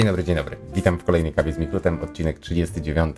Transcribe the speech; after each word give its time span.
Dzień 0.00 0.06
dobry, 0.06 0.24
dzień 0.24 0.36
dobry. 0.36 0.56
Witam 0.74 0.98
w 0.98 1.04
kolejnej 1.04 1.32
kawie 1.32 1.52
z 1.52 1.58
Mikrotem, 1.58 2.02
odcinek 2.02 2.38
39. 2.38 3.16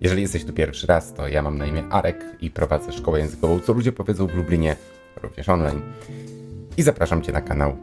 Jeżeli 0.00 0.22
jesteś 0.22 0.44
tu 0.44 0.52
pierwszy 0.52 0.86
raz, 0.86 1.14
to 1.14 1.28
ja 1.28 1.42
mam 1.42 1.58
na 1.58 1.66
imię 1.66 1.84
Arek 1.90 2.24
i 2.40 2.50
prowadzę 2.50 2.92
szkołę 2.92 3.18
językową 3.18 3.60
Co 3.60 3.72
Ludzie 3.72 3.92
Powiedzą 3.92 4.26
w 4.26 4.34
Lublinie, 4.34 4.76
również 5.22 5.48
online. 5.48 5.82
I 6.76 6.82
zapraszam 6.82 7.22
Cię 7.22 7.32
na 7.32 7.40
kanał 7.40 7.76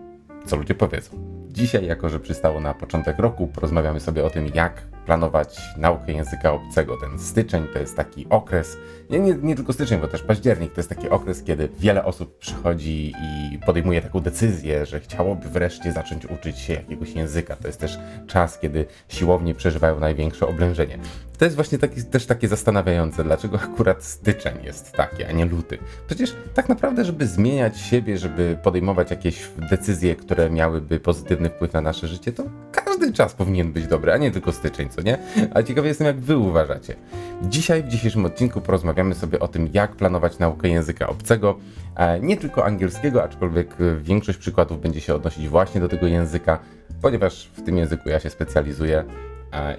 Co 0.45 0.55
Ludzie 0.55 0.75
Powiedzą. 0.75 1.42
Dzisiaj, 1.53 1.85
jako 1.85 2.09
że 2.09 2.19
przystało 2.19 2.59
na 2.59 2.73
początek 2.73 3.19
roku, 3.19 3.47
porozmawiamy 3.47 3.99
sobie 3.99 4.25
o 4.25 4.29
tym, 4.29 4.47
jak 4.53 4.81
planować 5.05 5.61
naukę 5.77 6.11
języka 6.11 6.51
obcego. 6.51 6.97
Ten 6.97 7.19
styczeń 7.19 7.67
to 7.73 7.79
jest 7.79 7.95
taki 7.95 8.25
okres, 8.29 8.77
nie, 9.09 9.19
nie, 9.19 9.33
nie, 9.33 9.55
tylko 9.55 9.73
styczeń, 9.73 9.99
bo 9.99 10.07
też 10.07 10.23
październik 10.23 10.73
to 10.73 10.79
jest 10.79 10.89
taki 10.89 11.09
okres, 11.09 11.43
kiedy 11.43 11.69
wiele 11.79 12.05
osób 12.05 12.37
przychodzi 12.37 13.13
i 13.21 13.59
podejmuje 13.65 14.01
taką 14.01 14.19
decyzję, 14.19 14.85
że 14.85 14.99
chciałoby 14.99 15.49
wreszcie 15.49 15.91
zacząć 15.91 16.25
uczyć 16.25 16.59
się 16.59 16.73
jakiegoś 16.73 17.13
języka. 17.13 17.55
To 17.55 17.67
jest 17.67 17.79
też 17.79 17.99
czas, 18.27 18.59
kiedy 18.59 18.85
siłownie 19.07 19.55
przeżywają 19.55 19.99
największe 19.99 20.47
oblężenie. 20.47 20.97
To 21.37 21.45
jest 21.45 21.55
właśnie 21.55 21.77
taki, 21.77 22.03
też 22.03 22.25
takie 22.25 22.47
zastanawiające, 22.47 23.23
dlaczego 23.23 23.59
akurat 23.59 24.03
styczeń 24.03 24.63
jest 24.63 24.91
taki, 24.91 25.23
a 25.23 25.31
nie 25.31 25.45
luty. 25.45 25.77
Przecież 26.07 26.35
tak 26.53 26.69
naprawdę, 26.69 27.05
żeby 27.05 27.27
zmieniać 27.27 27.77
siebie, 27.77 28.17
żeby 28.17 28.57
podejmować 28.63 29.11
jakieś 29.11 29.49
decyzje, 29.69 30.15
które 30.15 30.49
miałyby 30.49 30.99
pozytywny 31.43 31.49
wpływ 31.49 31.73
na 31.73 31.81
nasze 31.81 32.07
życie, 32.07 32.31
to 32.31 32.43
każdy 32.71 33.13
czas 33.13 33.33
powinien 33.33 33.73
być 33.73 33.87
dobry, 33.87 34.13
a 34.13 34.17
nie 34.17 34.31
tylko 34.31 34.51
styczeń, 34.51 34.89
co 34.89 35.01
nie? 35.01 35.17
Ale 35.53 35.63
ciekawy 35.63 35.87
jestem, 35.87 36.07
jak 36.07 36.19
wy 36.19 36.37
uważacie. 36.37 36.95
Dzisiaj, 37.41 37.83
w 37.83 37.87
dzisiejszym 37.87 38.25
odcinku 38.25 38.61
porozmawiamy 38.61 39.15
sobie 39.15 39.39
o 39.39 39.47
tym, 39.47 39.69
jak 39.73 39.95
planować 39.95 40.39
naukę 40.39 40.69
języka 40.69 41.07
obcego, 41.07 41.57
e, 41.95 42.19
nie 42.19 42.37
tylko 42.37 42.65
angielskiego, 42.65 43.23
aczkolwiek 43.23 43.75
większość 44.01 44.37
przykładów 44.37 44.81
będzie 44.81 45.01
się 45.01 45.15
odnosić 45.15 45.47
właśnie 45.47 45.81
do 45.81 45.89
tego 45.89 46.07
języka, 46.07 46.59
ponieważ 47.01 47.49
w 47.53 47.61
tym 47.61 47.77
języku 47.77 48.09
ja 48.09 48.19
się 48.19 48.29
specjalizuję 48.29 48.99
e, 48.99 49.05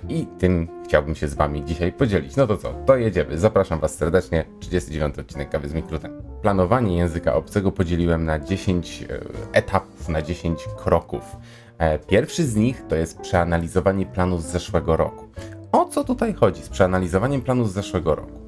i 0.08 0.26
tym 0.38 0.68
chciałbym 0.84 1.14
się 1.14 1.28
z 1.28 1.34
Wami 1.34 1.64
dzisiaj 1.64 1.92
podzielić. 1.92 2.36
No 2.36 2.46
to 2.46 2.56
co, 2.56 2.74
to 2.86 2.96
jedziemy. 2.96 3.38
Zapraszam 3.38 3.80
Was 3.80 3.94
serdecznie. 3.94 4.44
39 4.60 5.18
odcinek 5.18 5.50
Kawy 5.50 5.68
z 5.68 5.74
Mikrotem. 5.74 6.22
Planowanie 6.42 6.96
języka 6.96 7.34
obcego 7.34 7.72
podzieliłem 7.72 8.24
na 8.24 8.38
10 8.38 9.02
e, 9.02 9.20
etapów, 9.52 10.08
na 10.08 10.22
10 10.22 10.64
kroków. 10.76 11.36
E, 11.78 11.98
pierwszy 11.98 12.44
z 12.44 12.56
nich 12.56 12.82
to 12.88 12.96
jest 12.96 13.20
przeanalizowanie 13.20 14.06
planu 14.06 14.38
z 14.38 14.44
zeszłego 14.44 14.96
roku. 14.96 15.28
O 15.72 15.84
co 15.84 16.04
tutaj 16.04 16.34
chodzi 16.34 16.62
z 16.62 16.68
przeanalizowaniem 16.68 17.42
planu 17.42 17.64
z 17.64 17.72
zeszłego 17.72 18.14
roku? 18.14 18.40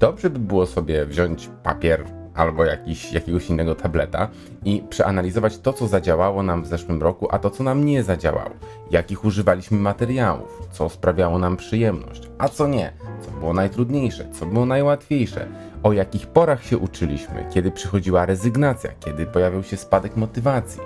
Dobrze 0.00 0.30
by 0.30 0.38
było 0.38 0.66
sobie 0.66 1.06
wziąć 1.06 1.50
papier 1.62 2.04
albo 2.34 2.64
jakiś, 2.64 3.12
jakiegoś 3.12 3.50
innego 3.50 3.74
tableta 3.74 4.28
i 4.64 4.82
przeanalizować 4.90 5.58
to, 5.58 5.72
co 5.72 5.88
zadziałało 5.88 6.42
nam 6.42 6.62
w 6.62 6.66
zeszłym 6.66 7.02
roku, 7.02 7.28
a 7.30 7.38
to, 7.38 7.50
co 7.50 7.64
nam 7.64 7.84
nie 7.84 8.02
zadziałało. 8.02 8.50
Jakich 8.90 9.24
używaliśmy 9.24 9.78
materiałów, 9.78 10.68
co 10.72 10.88
sprawiało 10.88 11.38
nam 11.38 11.56
przyjemność, 11.56 12.30
a 12.38 12.48
co 12.48 12.66
nie, 12.66 12.92
co 13.20 13.30
było 13.30 13.52
najtrudniejsze, 13.52 14.26
co 14.32 14.46
było 14.46 14.66
najłatwiejsze, 14.66 15.46
o 15.82 15.92
jakich 15.92 16.26
porach 16.26 16.64
się 16.64 16.78
uczyliśmy, 16.78 17.46
kiedy 17.50 17.70
przychodziła 17.70 18.26
rezygnacja, 18.26 18.90
kiedy 19.00 19.26
pojawiał 19.26 19.62
się 19.62 19.76
spadek 19.76 20.16
motywacji 20.16 20.80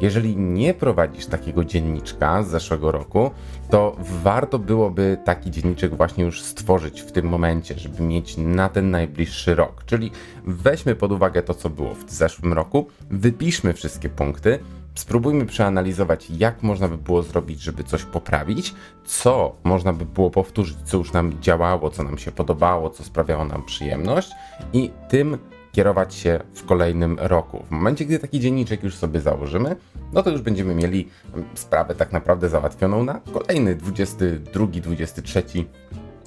jeżeli 0.00 0.36
nie 0.36 0.74
prowadzisz 0.74 1.26
takiego 1.26 1.64
dzienniczka 1.64 2.42
z 2.42 2.48
zeszłego 2.48 2.92
roku, 2.92 3.30
to 3.70 3.96
warto 4.00 4.58
byłoby 4.58 5.18
taki 5.24 5.50
dzienniczek 5.50 5.96
właśnie 5.96 6.24
już 6.24 6.42
stworzyć 6.42 7.00
w 7.00 7.12
tym 7.12 7.28
momencie, 7.28 7.78
żeby 7.78 8.02
mieć 8.02 8.36
na 8.36 8.68
ten 8.68 8.90
najbliższy 8.90 9.54
rok. 9.54 9.84
Czyli 9.86 10.10
weźmy 10.44 10.94
pod 10.94 11.12
uwagę 11.12 11.42
to, 11.42 11.54
co 11.54 11.70
było 11.70 11.94
w 11.94 12.10
zeszłym 12.10 12.52
roku, 12.52 12.86
wypiszmy 13.10 13.72
wszystkie 13.72 14.08
punkty, 14.08 14.58
spróbujmy 14.94 15.46
przeanalizować, 15.46 16.30
jak 16.30 16.62
można 16.62 16.88
by 16.88 16.98
było 16.98 17.22
zrobić, 17.22 17.60
żeby 17.60 17.84
coś 17.84 18.04
poprawić, 18.04 18.74
co 19.04 19.56
można 19.64 19.92
by 19.92 20.04
było 20.04 20.30
powtórzyć, 20.30 20.76
co 20.84 20.96
już 20.96 21.12
nam 21.12 21.40
działało, 21.40 21.90
co 21.90 22.02
nam 22.02 22.18
się 22.18 22.32
podobało, 22.32 22.90
co 22.90 23.04
sprawiało 23.04 23.44
nam 23.44 23.62
przyjemność 23.62 24.30
i 24.72 24.90
tym 25.08 25.38
kierować 25.72 26.14
się 26.14 26.40
w 26.54 26.66
kolejnym 26.66 27.18
roku. 27.18 27.64
W 27.66 27.70
momencie, 27.70 28.04
gdy 28.04 28.18
taki 28.18 28.40
dzienniczek 28.40 28.82
już 28.82 28.94
sobie 28.94 29.20
założymy, 29.20 29.76
no 30.12 30.22
to 30.22 30.30
już 30.30 30.42
będziemy 30.42 30.74
mieli 30.74 31.08
sprawę 31.54 31.94
tak 31.94 32.12
naprawdę 32.12 32.48
załatwioną 32.48 33.04
na 33.04 33.20
kolejny 33.32 33.74
22, 33.74 34.66
23, 34.66 35.42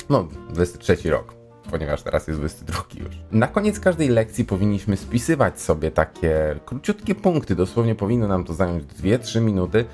no 0.09 0.27
23 0.49 1.09
rok 1.09 1.43
ponieważ 1.71 2.03
teraz 2.03 2.27
jest 2.27 2.39
22 2.39 2.83
już. 2.95 3.17
Na 3.31 3.47
koniec 3.47 3.79
każdej 3.79 4.09
lekcji 4.09 4.45
powinniśmy 4.45 4.97
spisywać 4.97 5.61
sobie 5.61 5.91
takie 5.91 6.55
króciutkie 6.65 7.15
punkty, 7.15 7.55
dosłownie 7.55 7.95
powinno 7.95 8.27
nam 8.27 8.43
to 8.43 8.53
zająć 8.53 8.83
2-3 8.83 9.41
minuty, 9.41 9.85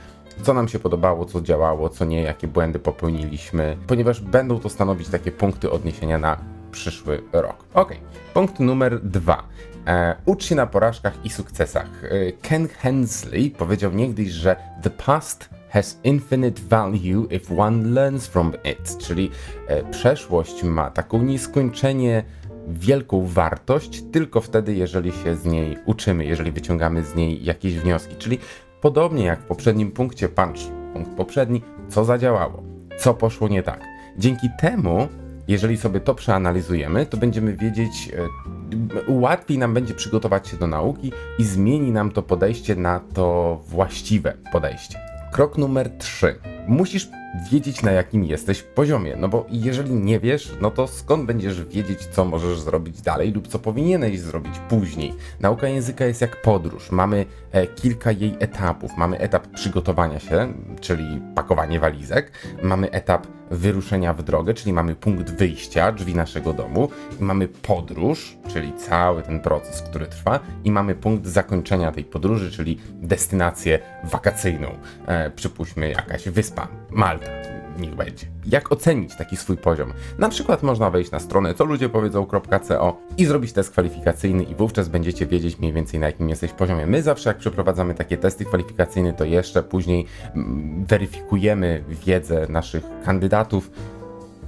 co 0.43 0.53
nam 0.53 0.67
się 0.67 0.79
podobało, 0.79 1.25
co 1.25 1.41
działało, 1.41 1.89
co 1.89 2.05
nie, 2.05 2.21
jakie 2.21 2.47
błędy 2.47 2.79
popełniliśmy, 2.79 3.77
ponieważ 3.87 4.21
będą 4.21 4.59
to 4.59 4.69
stanowić 4.69 5.09
takie 5.09 5.31
punkty 5.31 5.71
odniesienia 5.71 6.17
na 6.17 6.37
przyszły 6.71 7.21
rok. 7.33 7.65
Ok, 7.73 7.93
punkt 8.33 8.59
numer 8.59 8.99
dwa. 9.01 9.43
E, 9.87 10.15
ucz 10.25 10.45
się 10.45 10.55
na 10.55 10.67
porażkach 10.67 11.13
i 11.25 11.29
sukcesach. 11.29 12.03
E, 12.03 12.31
Ken 12.31 12.67
Hensley 12.67 13.51
powiedział 13.51 13.91
niegdyś, 13.91 14.29
że 14.29 14.55
the 14.83 14.89
past 14.89 15.49
has 15.69 15.99
infinite 16.03 16.61
value 16.69 17.27
if 17.31 17.57
one 17.57 17.89
learns 17.89 18.27
from 18.27 18.53
it, 18.63 18.97
czyli 18.97 19.31
e, 19.67 19.83
przeszłość 19.91 20.63
ma 20.63 20.91
taką 20.91 21.21
nieskończenie 21.21 22.23
wielką 22.67 23.27
wartość 23.27 24.03
tylko 24.11 24.41
wtedy, 24.41 24.73
jeżeli 24.73 25.11
się 25.11 25.35
z 25.35 25.45
niej 25.45 25.77
uczymy, 25.85 26.25
jeżeli 26.25 26.51
wyciągamy 26.51 27.03
z 27.03 27.15
niej 27.15 27.43
jakieś 27.43 27.79
wnioski. 27.79 28.15
Czyli 28.15 28.39
podobnie 28.81 29.25
jak 29.25 29.39
w 29.39 29.45
poprzednim 29.45 29.91
punkcie, 29.91 30.29
punch, 30.29 30.59
punkt 30.93 31.11
poprzedni, 31.11 31.61
co 31.89 32.05
zadziałało, 32.05 32.63
co 32.99 33.13
poszło 33.13 33.47
nie 33.47 33.63
tak. 33.63 33.83
Dzięki 34.17 34.47
temu 34.61 35.07
jeżeli 35.49 35.77
sobie 35.77 35.99
to 35.99 36.15
przeanalizujemy, 36.15 37.05
to 37.05 37.17
będziemy 37.17 37.55
wiedzieć, 37.55 38.11
e, 38.13 39.11
łatwiej 39.11 39.57
nam 39.57 39.73
będzie 39.73 39.93
przygotować 39.93 40.47
się 40.47 40.57
do 40.57 40.67
nauki 40.67 41.11
i 41.39 41.43
zmieni 41.43 41.91
nam 41.91 42.11
to 42.11 42.23
podejście 42.23 42.75
na 42.75 42.99
to 43.13 43.59
właściwe 43.67 44.33
podejście. 44.51 44.99
Krok 45.31 45.57
numer 45.57 45.89
3. 45.97 46.35
Musisz 46.67 47.09
wiedzieć, 47.51 47.83
na 47.83 47.91
jakim 47.91 48.23
jesteś 48.23 48.63
poziomie. 48.63 49.15
No 49.15 49.27
bo 49.27 49.45
jeżeli 49.49 49.93
nie 49.93 50.19
wiesz, 50.19 50.51
no 50.61 50.71
to 50.71 50.87
skąd 50.87 51.25
będziesz 51.25 51.65
wiedzieć, 51.65 52.05
co 52.05 52.25
możesz 52.25 52.59
zrobić 52.59 53.01
dalej 53.01 53.31
lub 53.31 53.47
co 53.47 53.59
powinieneś 53.59 54.19
zrobić 54.19 54.53
później? 54.69 55.13
Nauka 55.39 55.67
języka 55.67 56.05
jest 56.05 56.21
jak 56.21 56.41
podróż. 56.41 56.91
Mamy 56.91 57.25
e, 57.51 57.67
kilka 57.67 58.11
jej 58.11 58.35
etapów. 58.39 58.97
Mamy 58.97 59.19
etap 59.19 59.47
przygotowania 59.47 60.19
się, 60.19 60.53
czyli 60.81 61.21
pakowanie 61.35 61.79
walizek. 61.79 62.31
Mamy 62.63 62.91
etap 62.91 63.27
wyruszenia 63.51 64.13
w 64.13 64.23
drogę, 64.23 64.53
czyli 64.53 64.73
mamy 64.73 64.95
punkt 64.95 65.31
wyjścia, 65.31 65.91
drzwi 65.91 66.15
naszego 66.15 66.53
domu. 66.53 66.89
Mamy 67.19 67.47
podróż, 67.47 68.37
czyli 68.47 68.73
cały 68.73 69.23
ten 69.23 69.39
proces, 69.39 69.81
który 69.81 70.07
trwa. 70.07 70.39
I 70.63 70.71
mamy 70.71 70.95
punkt 70.95 71.27
zakończenia 71.27 71.91
tej 71.91 72.03
podróży, 72.03 72.51
czyli 72.51 72.79
destynację 72.93 73.79
wakacyjną. 74.03 74.67
E, 75.07 75.29
przypuśćmy 75.29 75.89
jakaś 75.89 76.29
wyspa, 76.29 76.67
Malta 76.89 77.59
niech 77.79 77.95
będzie. 77.95 78.25
Jak 78.45 78.71
ocenić 78.71 79.15
taki 79.15 79.37
swój 79.37 79.57
poziom? 79.57 79.93
Na 80.17 80.29
przykład 80.29 80.63
można 80.63 80.89
wejść 80.89 81.11
na 81.11 81.19
stronę 81.19 81.53
co 81.53 81.65
ludzie 81.65 81.89
powiedzą.co 81.89 82.97
i 83.17 83.25
zrobić 83.25 83.53
test 83.53 83.71
kwalifikacyjny 83.71 84.43
i 84.43 84.55
wówczas 84.55 84.89
będziecie 84.89 85.25
wiedzieć 85.25 85.59
mniej 85.59 85.73
więcej 85.73 85.99
na 85.99 86.07
jakim 86.07 86.29
jesteś 86.29 86.51
poziomie. 86.51 86.87
My 86.87 87.01
zawsze 87.01 87.29
jak 87.29 87.37
przeprowadzamy 87.37 87.93
takie 87.93 88.17
testy 88.17 88.45
kwalifikacyjne, 88.45 89.13
to 89.13 89.25
jeszcze 89.25 89.63
później 89.63 90.05
mm, 90.35 90.85
weryfikujemy 90.85 91.83
wiedzę 92.05 92.45
naszych 92.49 92.83
kandydatów 93.05 93.71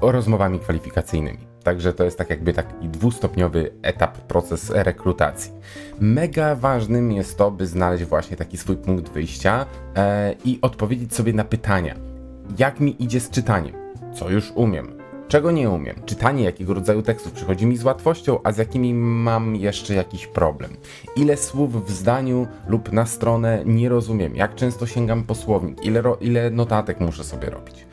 rozmowami 0.01 0.59
kwalifikacyjnymi. 0.59 1.51
Także 1.63 1.93
to 1.93 2.03
jest 2.03 2.17
tak 2.17 2.29
jakby 2.29 2.53
taki 2.53 2.89
dwustopniowy 2.89 3.71
etap, 3.81 4.17
proces 4.17 4.71
rekrutacji. 4.75 5.51
Mega 5.99 6.55
ważnym 6.55 7.11
jest 7.11 7.37
to, 7.37 7.51
by 7.51 7.67
znaleźć 7.67 8.05
właśnie 8.05 8.37
taki 8.37 8.57
swój 8.57 8.75
punkt 8.75 9.13
wyjścia 9.13 9.65
e, 9.95 10.35
i 10.45 10.59
odpowiedzieć 10.61 11.15
sobie 11.15 11.33
na 11.33 11.43
pytania 11.43 12.10
jak 12.59 12.79
mi 12.79 13.03
idzie 13.03 13.19
z 13.19 13.29
czytaniem, 13.29 13.75
co 14.13 14.29
już 14.29 14.51
umiem, 14.55 15.01
czego 15.27 15.51
nie 15.51 15.69
umiem, 15.69 15.95
czytanie 16.05 16.43
jakiego 16.43 16.73
rodzaju 16.73 17.01
tekstów 17.01 17.31
przychodzi 17.31 17.65
mi 17.65 17.77
z 17.77 17.83
łatwością, 17.83 18.39
a 18.43 18.51
z 18.51 18.57
jakimi 18.57 18.93
mam 18.93 19.55
jeszcze 19.55 19.93
jakiś 19.93 20.27
problem, 20.27 20.71
ile 21.15 21.37
słów 21.37 21.85
w 21.85 21.91
zdaniu 21.91 22.47
lub 22.67 22.91
na 22.91 23.05
stronę 23.05 23.63
nie 23.65 23.89
rozumiem, 23.89 24.35
jak 24.35 24.55
często 24.55 24.85
sięgam 24.85 25.23
po 25.23 25.35
słownik, 25.35 25.85
ile, 25.85 26.03
ile 26.21 26.49
notatek 26.49 26.99
muszę 26.99 27.23
sobie 27.23 27.49
robić. 27.49 27.85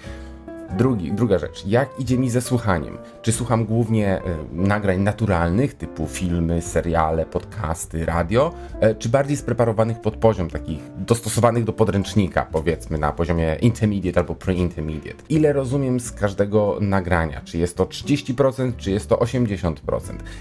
Drugi, 0.76 1.12
druga 1.12 1.38
rzecz, 1.38 1.67
jak 1.67 2.00
idzie 2.00 2.19
mi 2.19 2.31
ze 2.31 2.41
słuchaniem? 2.41 2.99
Czy 3.23 3.32
słucham 3.32 3.65
głównie 3.65 4.19
y, 4.19 4.23
nagrań 4.53 5.00
naturalnych, 5.00 5.75
typu 5.75 6.06
filmy, 6.06 6.62
seriale, 6.62 7.26
podcasty, 7.26 8.06
radio, 8.06 8.55
y, 8.91 8.94
czy 8.94 9.09
bardziej 9.09 9.37
spreparowanych 9.37 10.00
pod 10.00 10.17
poziom, 10.17 10.50
takich 10.50 10.81
dostosowanych 10.97 11.65
do 11.65 11.73
podręcznika, 11.73 12.47
powiedzmy 12.53 12.99
na 12.99 13.12
poziomie 13.12 13.56
intermediate 13.61 14.20
albo 14.20 14.35
pre-intermediate? 14.35 15.23
Ile 15.29 15.53
rozumiem 15.53 16.00
z 16.00 16.12
każdego 16.12 16.79
nagrania? 16.81 17.41
Czy 17.44 17.59
jest 17.59 17.76
to 17.76 17.85
30%, 17.85 18.73
czy 18.76 18.91
jest 18.91 19.09
to 19.09 19.17
80%? 19.17 19.73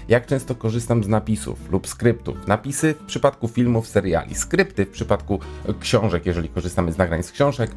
Jak 0.08 0.26
często 0.26 0.54
korzystam 0.54 1.04
z 1.04 1.08
napisów 1.08 1.70
lub 1.70 1.86
skryptów? 1.86 2.46
Napisy 2.46 2.94
w 2.94 3.06
przypadku 3.06 3.48
filmów, 3.48 3.88
seriali, 3.88 4.34
skrypty 4.34 4.86
w 4.86 4.90
przypadku 4.90 5.38
książek, 5.80 6.26
jeżeli 6.26 6.48
korzystamy 6.48 6.92
z 6.92 6.98
nagrań 6.98 7.22
z 7.22 7.32
książek. 7.32 7.70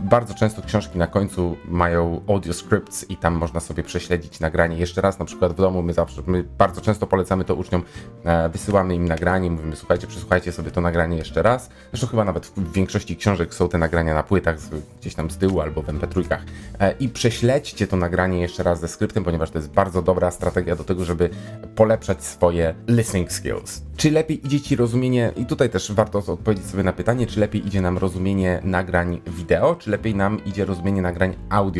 Bardzo 0.00 0.34
często 0.34 0.62
książki 0.62 0.98
na 0.98 1.06
końcu 1.06 1.56
mają 1.68 1.83
audio 2.28 2.52
scripts 2.52 3.10
i 3.10 3.16
tam 3.16 3.34
można 3.34 3.60
sobie 3.60 3.82
prześledzić 3.82 4.40
nagranie 4.40 4.76
jeszcze 4.76 5.00
raz, 5.00 5.18
na 5.18 5.24
przykład 5.24 5.52
w 5.52 5.56
domu 5.56 5.82
my 5.82 5.92
zawsze, 5.92 6.22
my 6.26 6.44
bardzo 6.58 6.80
często 6.80 7.06
polecamy 7.06 7.44
to 7.44 7.54
uczniom, 7.54 7.82
e, 8.24 8.48
wysyłamy 8.48 8.94
im 8.94 9.04
nagranie, 9.04 9.50
mówimy 9.50 9.76
słuchajcie, 9.76 10.06
przesłuchajcie 10.06 10.52
sobie 10.52 10.70
to 10.70 10.80
nagranie 10.80 11.16
jeszcze 11.16 11.42
raz. 11.42 11.70
Zresztą 11.90 12.06
chyba 12.06 12.24
nawet 12.24 12.46
w 12.46 12.72
większości 12.72 13.16
książek 13.16 13.54
są 13.54 13.68
te 13.68 13.78
nagrania 13.78 14.14
na 14.14 14.22
płytach 14.22 14.56
gdzieś 15.00 15.14
tam 15.14 15.30
z 15.30 15.38
tyłu 15.38 15.60
albo 15.60 15.82
w 15.82 15.86
mp3 15.86 16.36
e, 16.80 16.92
i 16.92 17.08
prześledźcie 17.08 17.86
to 17.86 17.96
nagranie 17.96 18.40
jeszcze 18.40 18.62
raz 18.62 18.80
ze 18.80 18.88
skryptem, 18.88 19.24
ponieważ 19.24 19.50
to 19.50 19.58
jest 19.58 19.70
bardzo 19.70 20.02
dobra 20.02 20.30
strategia 20.30 20.76
do 20.76 20.84
tego, 20.84 21.04
żeby 21.04 21.30
polepszać 21.74 22.24
swoje 22.24 22.74
listening 22.88 23.32
skills. 23.32 23.82
Czy 23.96 24.10
lepiej 24.10 24.46
idzie 24.46 24.60
Ci 24.60 24.76
rozumienie, 24.76 25.32
i 25.36 25.46
tutaj 25.46 25.70
też 25.70 25.92
warto 25.92 26.18
odpowiedzieć 26.18 26.66
sobie 26.66 26.82
na 26.82 26.92
pytanie, 26.92 27.26
czy 27.26 27.40
lepiej 27.40 27.66
idzie 27.66 27.80
nam 27.80 27.98
rozumienie 27.98 28.60
nagrań 28.64 29.20
wideo, 29.26 29.74
czy 29.74 29.90
lepiej 29.90 30.14
nam 30.14 30.44
idzie 30.44 30.64
rozumienie 30.64 31.02
nagrań 31.02 31.34
audio? 31.50 31.73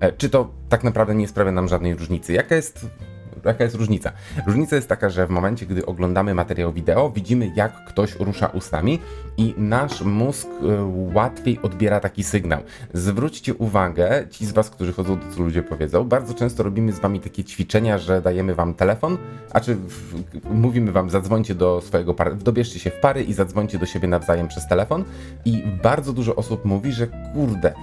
E, 0.00 0.12
czy 0.12 0.30
to 0.30 0.50
tak 0.68 0.84
naprawdę 0.84 1.14
nie 1.14 1.28
sprawia 1.28 1.52
nam 1.52 1.68
żadnej 1.68 1.94
różnicy? 1.94 2.32
Jaka 2.32 2.54
jest 2.54 2.86
jaka 3.44 3.64
jest 3.64 3.76
różnica? 3.76 4.12
Różnica 4.46 4.76
jest 4.76 4.88
taka, 4.88 5.10
że 5.10 5.26
w 5.26 5.30
momencie, 5.30 5.66
gdy 5.66 5.86
oglądamy 5.86 6.34
materiał 6.34 6.72
wideo, 6.72 7.10
widzimy 7.10 7.52
jak 7.56 7.84
ktoś 7.84 8.14
rusza 8.14 8.46
ustami 8.46 8.98
i 9.36 9.54
nasz 9.56 10.02
mózg 10.02 10.48
e, 10.48 10.84
łatwiej 11.14 11.58
odbiera 11.62 12.00
taki 12.00 12.24
sygnał. 12.24 12.60
Zwróćcie 12.94 13.54
uwagę, 13.54 14.26
ci 14.30 14.46
z 14.46 14.52
Was, 14.52 14.70
którzy 14.70 14.92
chodzą 14.92 15.18
do 15.36 15.42
ludzie 15.42 15.62
powiedzą, 15.62 16.04
bardzo 16.04 16.34
często 16.34 16.62
robimy 16.62 16.92
z 16.92 16.98
Wami 16.98 17.20
takie 17.20 17.44
ćwiczenia, 17.44 17.98
że 17.98 18.22
dajemy 18.22 18.54
Wam 18.54 18.74
telefon, 18.74 19.18
a 19.52 19.60
czy 19.60 19.76
mówimy 20.50 20.92
Wam 20.92 21.10
zadzwońcie 21.10 21.54
do 21.54 21.80
swojego 21.80 22.14
pary, 22.14 22.34
dobierzcie 22.34 22.78
się 22.78 22.90
w 22.90 23.00
pary 23.00 23.22
i 23.22 23.32
zadzwońcie 23.32 23.78
do 23.78 23.86
siebie 23.86 24.08
nawzajem 24.08 24.48
przez 24.48 24.68
telefon 24.68 25.04
i 25.44 25.62
bardzo 25.82 26.12
dużo 26.12 26.36
osób 26.36 26.64
mówi, 26.64 26.92
że 26.92 27.06
kurde, 27.34 27.74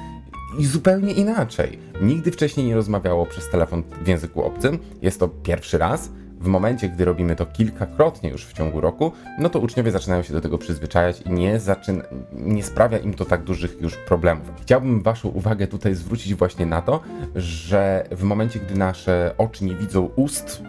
i 0.60 0.66
zupełnie 0.66 1.14
inaczej. 1.14 1.80
Nigdy 2.02 2.32
wcześniej 2.32 2.68
nie 2.68 2.76
rozmawiało 2.76 3.26
przez 3.26 3.50
telefon 3.50 3.84
w 4.04 4.08
języku 4.08 4.44
obcym. 4.44 4.80
Jest 5.02 5.20
to 5.20 5.28
pierwszy 5.28 5.78
raz. 5.78 6.10
W 6.40 6.48
momencie, 6.48 6.90
gdy 6.90 7.06
robimy 7.06 7.36
to 7.36 7.46
kilkakrotnie 7.46 8.30
już 8.30 8.46
w 8.46 8.54
ciągu 8.54 8.82
roku, 8.82 9.12
no 9.40 9.50
to 9.50 9.60
uczniowie 9.60 9.92
zaczynają 9.92 10.24
się 10.24 10.34
do 10.34 10.42
tego 10.42 10.58
przyzwyczajać 10.58 11.22
i 11.22 11.30
nie, 11.30 11.60
zaczyna, 11.60 12.04
nie 12.34 12.64
sprawia 12.64 12.98
im 12.98 13.14
to 13.14 13.26
tak 13.26 13.44
dużych 13.44 13.82
już 13.82 13.98
problemów. 13.98 14.52
Chciałbym 14.62 15.02
Waszą 15.02 15.30
uwagę 15.30 15.68
tutaj 15.68 15.96
zwrócić 15.96 16.36
właśnie 16.36 16.66
na 16.66 16.82
to, 16.82 17.00
że 17.36 18.08
w 18.12 18.24
momencie, 18.24 18.60
gdy 18.60 18.76
nasze 18.76 19.36
oczy 19.38 19.66
nie 19.66 19.76
widzą 19.76 20.10
ust 20.16 20.64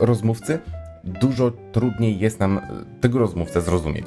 rozmówcy, 0.00 0.58
dużo 1.04 1.50
trudniej 1.72 2.18
jest 2.18 2.40
nam 2.40 2.60
tego 3.00 3.18
rozmówcę 3.18 3.60
zrozumieć. 3.60 4.06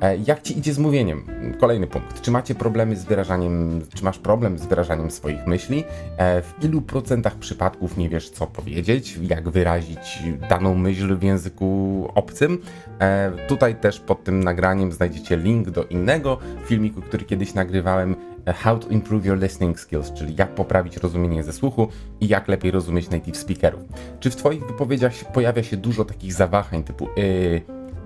E, 0.00 0.16
jak 0.16 0.42
ci 0.42 0.58
idzie 0.58 0.74
z 0.74 0.78
mówieniem? 0.78 1.22
Kolejny 1.60 1.86
punkt. 1.86 2.20
Czy 2.20 2.30
macie 2.30 2.54
problemy 2.54 2.96
z 2.96 3.04
wyrażaniem, 3.04 3.82
czy 3.94 4.04
masz 4.04 4.18
problem 4.18 4.58
z 4.58 4.66
wyrażaniem 4.66 5.10
swoich 5.10 5.46
myśli? 5.46 5.84
E, 6.16 6.42
w 6.42 6.54
ilu 6.64 6.82
procentach 6.82 7.34
przypadków 7.36 7.96
nie 7.96 8.08
wiesz, 8.08 8.30
co 8.30 8.46
powiedzieć, 8.46 9.18
jak 9.22 9.48
wyrazić 9.48 10.22
daną 10.48 10.74
myśl 10.74 11.16
w 11.16 11.22
języku 11.22 12.08
obcym? 12.14 12.58
E, 12.98 13.32
tutaj 13.48 13.76
też 13.76 14.00
pod 14.00 14.24
tym 14.24 14.44
nagraniem 14.44 14.92
znajdziecie 14.92 15.36
link 15.36 15.70
do 15.70 15.84
innego 15.84 16.38
filmiku, 16.66 17.02
który 17.02 17.24
kiedyś 17.24 17.54
nagrywałem. 17.54 18.16
How 18.54 18.78
to 18.78 18.88
improve 18.88 19.26
your 19.26 19.38
listening 19.38 19.80
skills, 19.80 20.12
czyli 20.12 20.36
jak 20.36 20.54
poprawić 20.54 20.96
rozumienie 20.96 21.42
ze 21.42 21.52
słuchu 21.52 21.88
i 22.20 22.28
jak 22.28 22.48
lepiej 22.48 22.70
rozumieć 22.70 23.10
native 23.10 23.36
speakerów. 23.36 23.82
Czy 24.20 24.30
w 24.30 24.36
Twoich 24.36 24.66
wypowiedziach 24.66 25.12
pojawia 25.32 25.62
się 25.62 25.76
dużo 25.76 26.04
takich 26.04 26.32
zawahań 26.32 26.84
typu 26.84 27.08
y, 27.18 27.62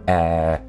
e, 0.08 0.67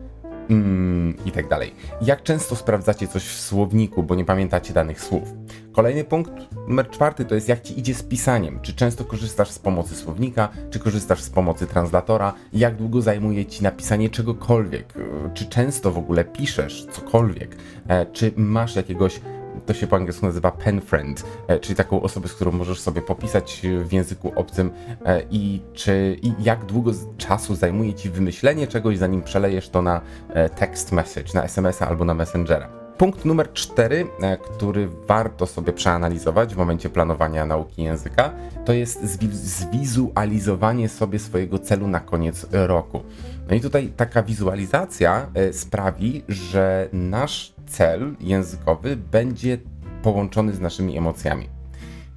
mm, 0.50 1.16
i 1.26 1.32
tak 1.32 1.48
dalej. 1.48 1.76
Jak 2.02 2.24
często 2.24 2.56
sprawdzacie 2.56 3.08
coś 3.08 3.24
w 3.24 3.42
słowniku, 3.42 4.04
bo 4.04 4.16
nie 4.16 4.26
pamiętacie 4.26 4.74
danych 4.74 5.02
słów? 5.02 5.34
Kolejny 5.72 6.04
punkt, 6.04 6.32
numer 6.68 6.90
czwarty, 6.90 7.26
to 7.26 7.36
jest 7.36 7.48
jak 7.48 7.62
ci 7.62 7.80
idzie 7.80 7.96
z 7.96 8.04
pisaniem. 8.04 8.60
Czy 8.62 8.74
często 8.74 9.06
korzystasz 9.06 9.50
z 9.50 9.60
pomocy 9.60 9.96
słownika, 9.96 10.50
czy 10.70 10.80
korzystasz 10.80 11.22
z 11.22 11.30
pomocy 11.30 11.68
translatora? 11.68 12.34
Jak 12.54 12.76
długo 12.76 13.02
zajmuje 13.02 13.46
ci 13.46 13.64
napisanie 13.64 14.10
czegokolwiek? 14.10 14.94
Czy 15.34 15.46
często 15.46 15.92
w 15.92 15.98
ogóle 15.98 16.26
piszesz 16.26 16.86
cokolwiek? 16.92 17.56
E, 17.88 18.06
czy 18.06 18.32
masz 18.36 18.76
jakiegoś 18.76 19.22
to 19.70 19.74
się 19.74 19.88
po 19.88 19.96
angielsku 19.96 20.26
nazywa 20.26 20.52
pen 20.52 20.82
friend, 20.82 21.24
e, 21.48 21.60
czyli 21.60 21.76
taką 21.76 22.02
osobę, 22.02 22.28
z 22.28 22.34
którą 22.34 22.52
możesz 22.52 22.80
sobie 22.80 23.02
popisać 23.02 23.62
w 23.84 23.94
języku 23.94 24.32
obcym 24.36 24.72
e, 25.06 25.22
i 25.32 25.62
czy 25.74 26.18
i 26.22 26.34
jak 26.40 26.66
długo 26.66 26.92
czasu 27.18 27.56
zajmuje 27.56 27.94
ci 27.94 28.10
wymyślenie 28.10 28.68
czegoś, 28.68 28.98
zanim 28.98 29.22
przelejesz 29.22 29.70
to 29.70 29.82
na 29.82 30.02
e, 30.30 30.50
text 30.50 30.92
message, 30.92 31.30
na 31.34 31.44
SMS-a 31.44 31.88
albo 31.88 32.06
na 32.06 32.14
Messengera. 32.14 32.70
Punkt 32.98 33.26
numer 33.26 33.54
cztery, 33.54 34.08
który 34.44 34.90
warto 35.08 35.48
sobie 35.48 35.74
przeanalizować 35.74 36.54
w 36.54 36.58
momencie 36.58 36.90
planowania 36.90 37.46
nauki 37.46 37.84
języka, 37.84 38.34
to 38.66 38.74
jest 38.74 39.04
zwizualizowanie 39.32 40.90
sobie 40.90 41.20
swojego 41.20 41.60
celu 41.60 41.88
na 41.88 42.00
koniec 42.00 42.48
roku. 42.52 43.04
No 43.50 43.56
i 43.56 43.62
tutaj 43.62 43.94
taka 43.98 44.24
wizualizacja 44.24 45.30
sprawi, 45.52 46.24
że 46.28 46.90
nasz 46.94 47.54
cel 47.70 48.16
językowy 48.20 48.96
będzie 48.96 49.58
połączony 50.04 50.54
z 50.54 50.60
naszymi 50.60 50.98
emocjami. 50.98 51.50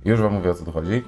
Już 0.04 0.20
Wam 0.20 0.34
mówię 0.34 0.50
o 0.50 0.54
co 0.54 0.64
tu 0.64 0.72
chodzi. 0.72 1.02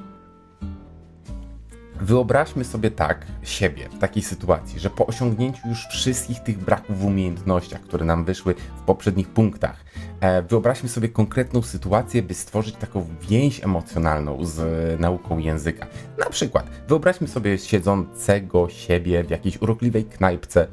Wyobraźmy 2.00 2.64
sobie 2.64 2.90
tak 2.90 3.26
siebie 3.42 3.88
w 3.88 3.98
takiej 3.98 4.22
sytuacji, 4.22 4.80
że 4.80 4.90
po 4.90 5.06
osiągnięciu 5.06 5.68
już 5.68 5.86
wszystkich 5.86 6.40
tych 6.40 6.58
braków 6.58 6.98
w 6.98 7.04
umiejętnościach, 7.04 7.80
które 7.80 8.04
nam 8.04 8.24
wyszły 8.24 8.54
w 8.54 8.80
poprzednich 8.80 9.28
punktach, 9.28 9.84
e, 10.20 10.42
wyobraźmy 10.42 10.88
sobie 10.88 11.08
konkretną 11.08 11.62
sytuację, 11.62 12.22
by 12.22 12.34
stworzyć 12.34 12.74
taką 12.74 13.06
więź 13.28 13.64
emocjonalną 13.64 14.44
z 14.44 14.60
nauką 15.00 15.38
języka. 15.38 15.86
Na 16.18 16.30
przykład, 16.30 16.66
wyobraźmy 16.88 17.28
sobie 17.28 17.58
siedzącego 17.58 18.68
siebie 18.68 19.24
w 19.24 19.30
jakiejś 19.30 19.62
urokliwej 19.62 20.04
knajpce 20.04 20.66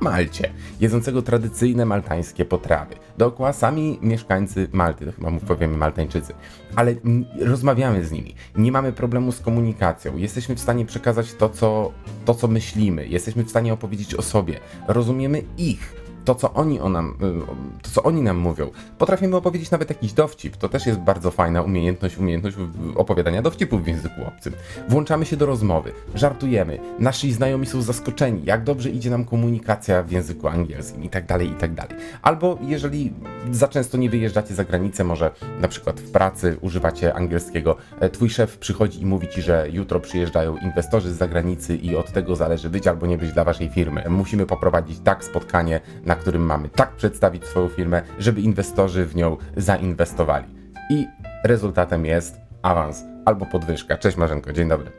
Malcie, 0.00 0.50
jedzącego 0.80 1.22
tradycyjne 1.22 1.84
maltańskie 1.84 2.44
potrawy. 2.44 2.94
Dookoła 3.18 3.52
sami 3.52 3.98
mieszkańcy 4.02 4.68
Malty, 4.72 5.06
to 5.06 5.12
chyba 5.12 5.30
powiemy 5.30 5.76
Maltańczycy, 5.76 6.34
ale 6.76 6.94
rozmawiamy 7.40 8.04
z 8.04 8.12
nimi, 8.12 8.34
nie 8.56 8.72
mamy 8.72 8.92
problemu 8.92 9.32
z 9.32 9.40
komunikacją, 9.40 10.16
jesteśmy 10.16 10.54
w 10.54 10.60
stanie 10.60 10.86
przekazać 10.86 11.34
to 11.34 11.48
co, 11.48 11.92
to, 12.24 12.34
co 12.34 12.48
myślimy, 12.48 13.06
jesteśmy 13.06 13.44
w 13.44 13.50
stanie 13.50 13.72
opowiedzieć 13.72 14.14
o 14.14 14.22
sobie, 14.22 14.60
rozumiemy 14.88 15.42
ich 15.58 16.03
to, 16.24 16.34
co 16.34 16.52
oni, 16.52 16.80
o 16.80 16.88
nam, 16.88 17.08
y, 17.08 17.82
to, 17.82 17.90
co 17.90 18.02
oni 18.02 18.22
nam 18.22 18.36
mówią. 18.36 18.70
Potrafimy 18.98 19.36
opowiedzieć 19.36 19.70
nawet 19.70 19.88
jakiś 19.88 20.12
dowcip. 20.12 20.56
To 20.56 20.68
też 20.68 20.86
jest 20.86 20.98
bardzo 20.98 21.30
fajna 21.30 21.62
umiejętność, 21.62 22.18
umiejętność 22.18 22.56
opowiadania 22.94 23.42
dowcipów 23.42 23.84
w 23.84 23.86
języku 23.86 24.24
obcym. 24.26 24.52
Włączamy 24.88 25.26
się 25.26 25.36
do 25.36 25.46
rozmowy, 25.46 25.92
żartujemy, 26.14 26.78
nasi 26.98 27.32
znajomi 27.32 27.66
są 27.66 27.82
zaskoczeni, 27.82 28.44
jak 28.44 28.64
dobrze 28.64 28.90
idzie 28.90 29.10
nam 29.10 29.24
komunikacja 29.24 30.02
w 30.02 30.10
języku 30.10 30.48
angielskim 30.48 31.04
i 31.04 31.08
tak 31.08 31.26
dalej, 31.26 31.50
i 31.50 31.54
tak 31.54 31.74
dalej. 31.74 31.96
Albo 32.22 32.58
jeżeli 32.62 33.12
za 33.52 33.68
często 33.68 33.98
nie 33.98 34.10
wyjeżdżacie 34.10 34.54
za 34.54 34.64
granicę, 34.64 35.04
może 35.04 35.30
na 35.60 35.68
przykład 35.68 36.00
w 36.00 36.10
pracy 36.10 36.56
używacie 36.60 37.14
angielskiego, 37.14 37.76
e, 38.00 38.10
twój 38.10 38.30
szef 38.30 38.58
przychodzi 38.58 39.02
i 39.02 39.06
mówi 39.06 39.28
ci, 39.28 39.42
że 39.42 39.68
jutro 39.72 40.00
przyjeżdżają 40.00 40.56
inwestorzy 40.56 41.12
z 41.12 41.16
zagranicy 41.16 41.76
i 41.76 41.96
od 41.96 42.12
tego 42.12 42.36
zależy 42.36 42.70
być 42.70 42.86
albo 42.86 43.06
nie 43.06 43.18
być 43.18 43.32
dla 43.32 43.44
waszej 43.44 43.68
firmy. 43.68 44.04
Musimy 44.08 44.46
poprowadzić 44.46 44.98
tak 44.98 45.24
spotkanie 45.24 45.80
na 46.04 46.13
na 46.14 46.20
którym 46.20 46.42
mamy 46.42 46.68
tak 46.68 46.90
przedstawić 46.92 47.44
swoją 47.44 47.68
firmę, 47.68 48.02
żeby 48.18 48.40
inwestorzy 48.40 49.06
w 49.06 49.16
nią 49.16 49.36
zainwestowali. 49.56 50.44
I 50.90 51.06
rezultatem 51.44 52.06
jest 52.06 52.36
awans 52.62 53.04
albo 53.24 53.46
podwyżka. 53.46 53.96
Cześć 53.96 54.16
Marzenko, 54.16 54.52
dzień 54.52 54.68
dobry. 54.68 54.90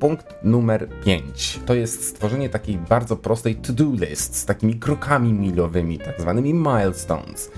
Punkt 0.00 0.34
numer 0.42 0.88
5 1.04 1.60
to 1.66 1.74
jest 1.74 2.08
stworzenie 2.08 2.48
takiej 2.48 2.78
bardzo 2.78 3.16
prostej 3.16 3.54
to-do 3.54 3.84
list 3.84 4.36
z 4.36 4.44
takimi 4.44 4.74
krokami 4.74 5.32
milowymi, 5.32 5.98
tak 5.98 6.20
zwanymi 6.20 6.54
milestones. 6.54 7.50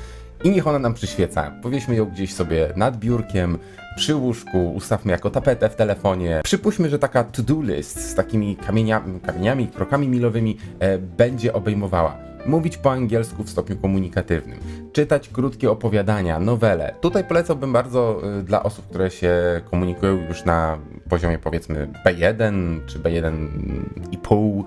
I 0.45 0.51
niech 0.51 0.67
ona 0.67 0.79
nam 0.79 0.95
przyświeca. 0.95 1.53
Powieśmy 1.63 1.97
ją 1.97 2.07
gdzieś 2.07 2.35
sobie 2.35 2.73
nad 2.77 2.97
biurkiem, 2.97 3.59
przy 3.97 4.15
łóżku, 4.15 4.73
ustawmy 4.73 5.13
jako 5.13 5.31
tapetę 5.31 5.69
w 5.69 5.77
telefonie. 5.77 6.41
Przypuśćmy, 6.45 6.91
że 6.91 6.99
taka 6.99 7.25
to-do 7.25 7.63
list 7.63 8.11
z 8.11 8.15
takimi 8.15 8.57
kamieniami, 8.57 9.21
kamieniami 9.21 9.69
krokami 9.69 10.09
milowymi 10.09 10.57
e, 10.79 10.99
będzie 10.99 11.53
obejmowała 11.53 12.29
mówić 12.49 12.77
po 12.77 12.93
angielsku 12.93 13.43
w 13.45 13.51
stopniu 13.51 13.77
komunikatywnym, 13.77 14.59
czytać 14.93 15.29
krótkie 15.29 15.71
opowiadania, 15.71 16.41
nowele. 16.41 16.95
Tutaj 17.01 17.25
polecałbym 17.25 17.73
bardzo 17.73 18.21
y, 18.41 18.43
dla 18.43 18.63
osób, 18.63 18.87
które 18.87 19.11
się 19.11 19.35
komunikują 19.71 20.29
już 20.29 20.45
na 20.45 20.79
poziomie 21.09 21.39
powiedzmy 21.39 21.89
B1 22.07 22.81
czy 22.87 22.99
B1,5 22.99 24.65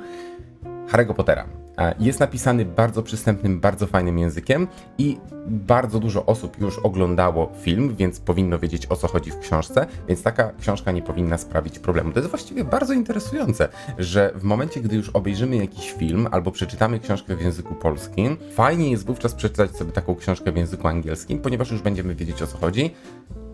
Harry'ego 0.91 1.13
Pottera. 1.13 1.60
Jest 1.99 2.19
napisany 2.19 2.65
bardzo 2.65 3.03
przystępnym, 3.03 3.59
bardzo 3.59 3.87
fajnym 3.87 4.17
językiem 4.17 4.67
i 4.97 5.17
bardzo 5.47 5.99
dużo 5.99 6.25
osób 6.25 6.61
już 6.61 6.79
oglądało 6.79 7.51
film, 7.61 7.95
więc 7.95 8.19
powinno 8.19 8.59
wiedzieć 8.59 8.87
o 8.89 8.95
co 8.95 9.07
chodzi 9.07 9.31
w 9.31 9.39
książce, 9.39 9.87
więc 10.07 10.23
taka 10.23 10.51
książka 10.59 10.91
nie 10.91 11.01
powinna 11.01 11.37
sprawić 11.37 11.79
problemu. 11.79 12.11
To 12.11 12.19
jest 12.19 12.29
właściwie 12.29 12.63
bardzo 12.63 12.93
interesujące, 12.93 13.69
że 13.97 14.31
w 14.35 14.43
momencie, 14.43 14.81
gdy 14.81 14.95
już 14.95 15.09
obejrzymy 15.09 15.55
jakiś 15.55 15.91
film 15.91 16.27
albo 16.31 16.51
przeczytamy 16.51 16.99
książkę 16.99 17.35
w 17.35 17.41
języku 17.41 17.75
polskim, 17.75 18.37
fajnie 18.53 18.91
jest 18.91 19.05
wówczas 19.05 19.33
przeczytać 19.35 19.75
sobie 19.75 19.91
taką 19.91 20.15
książkę 20.15 20.51
w 20.51 20.57
języku 20.57 20.87
angielskim, 20.87 21.39
ponieważ 21.39 21.71
już 21.71 21.81
będziemy 21.81 22.15
wiedzieć 22.15 22.41
o 22.41 22.47
co 22.47 22.57
chodzi 22.57 22.91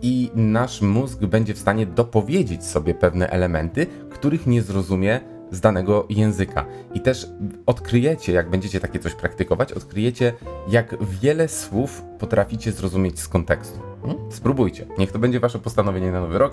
i 0.02 0.30
nasz 0.34 0.82
mózg 0.82 1.18
będzie 1.18 1.54
w 1.54 1.58
stanie 1.58 1.86
dopowiedzieć 1.86 2.64
sobie 2.64 2.94
pewne 2.94 3.30
elementy, 3.30 3.86
których 4.10 4.46
nie 4.46 4.62
zrozumie 4.62 5.20
z 5.50 5.60
danego 5.60 6.06
języka. 6.08 6.64
I 6.94 7.00
też 7.00 7.26
odkryjecie, 7.66 8.32
jak 8.32 8.50
będziecie 8.50 8.80
takie 8.80 8.98
coś 8.98 9.14
praktykować, 9.14 9.72
odkryjecie, 9.72 10.32
jak 10.68 10.96
wiele 11.04 11.48
słów 11.48 12.02
potraficie 12.18 12.72
zrozumieć 12.72 13.20
z 13.20 13.28
kontekstu. 13.28 13.80
Hmm? 14.02 14.32
Spróbujcie. 14.32 14.86
Niech 14.98 15.12
to 15.12 15.18
będzie 15.18 15.40
wasze 15.40 15.58
postanowienie 15.58 16.12
na 16.12 16.20
nowy 16.20 16.38
rok. 16.38 16.52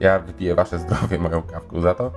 Ja 0.00 0.18
wypiję 0.18 0.54
wasze 0.54 0.78
zdrowie 0.78 1.18
moją 1.18 1.42
kawką 1.42 1.80
za 1.80 1.94
to. 1.94 2.12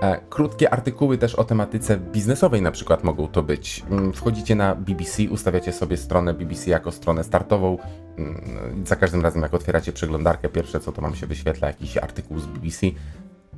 E, 0.00 0.20
krótkie 0.28 0.70
artykuły 0.70 1.18
też 1.18 1.34
o 1.34 1.44
tematyce 1.44 1.96
biznesowej 1.96 2.62
na 2.62 2.70
przykład 2.70 3.04
mogą 3.04 3.28
to 3.28 3.42
być. 3.42 3.84
Mm, 3.90 4.12
wchodzicie 4.12 4.54
na 4.54 4.74
BBC, 4.74 5.22
ustawiacie 5.30 5.72
sobie 5.72 5.96
stronę 5.96 6.34
BBC 6.34 6.70
jako 6.70 6.92
stronę 6.92 7.24
startową. 7.24 7.78
Mm, 8.18 8.86
za 8.86 8.96
każdym 8.96 9.22
razem 9.22 9.42
jak 9.42 9.54
otwieracie 9.54 9.92
przeglądarkę, 9.92 10.48
pierwsze 10.48 10.80
co 10.80 10.92
to 10.92 11.02
wam 11.02 11.14
się 11.14 11.26
wyświetla 11.26 11.68
jakiś 11.68 11.96
artykuł 11.96 12.38
z 12.38 12.46
BBC 12.46 12.86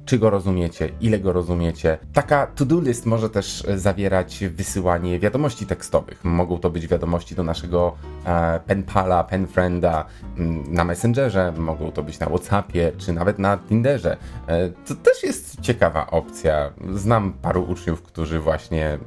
czy 0.05 0.19
go 0.19 0.31
rozumiecie, 0.31 0.89
ile 1.01 1.19
go 1.19 1.33
rozumiecie. 1.33 1.99
Taka 2.13 2.47
to-do 2.47 2.81
list 2.81 3.07
może 3.07 3.31
też 3.31 3.65
e, 3.69 3.79
zawierać 3.79 4.45
wysyłanie 4.51 5.21
wiadomości 5.21 5.67
tekstowych. 5.67 6.25
Mogą 6.25 6.59
to 6.59 6.71
być 6.71 6.89
wiadomości 6.89 7.35
do 7.35 7.43
naszego 7.43 7.97
e, 8.25 8.61
penpala, 8.67 9.25
penfrienda 9.25 10.05
mm, 10.39 10.75
na 10.75 10.85
Messengerze, 10.85 11.53
mogą 11.57 11.93
to 11.93 12.03
być 12.03 12.19
na 12.19 12.27
Whatsappie, 12.27 12.93
czy 12.99 13.13
nawet 13.13 13.39
na 13.39 13.59
Tinderze. 13.59 14.17
E, 14.47 14.69
to 14.69 14.95
też 14.95 15.23
jest 15.23 15.61
ciekawa 15.61 16.11
opcja. 16.11 16.73
Znam 16.95 17.33
paru 17.33 17.63
uczniów, 17.63 18.03
którzy 18.03 18.41
właśnie 18.41 18.99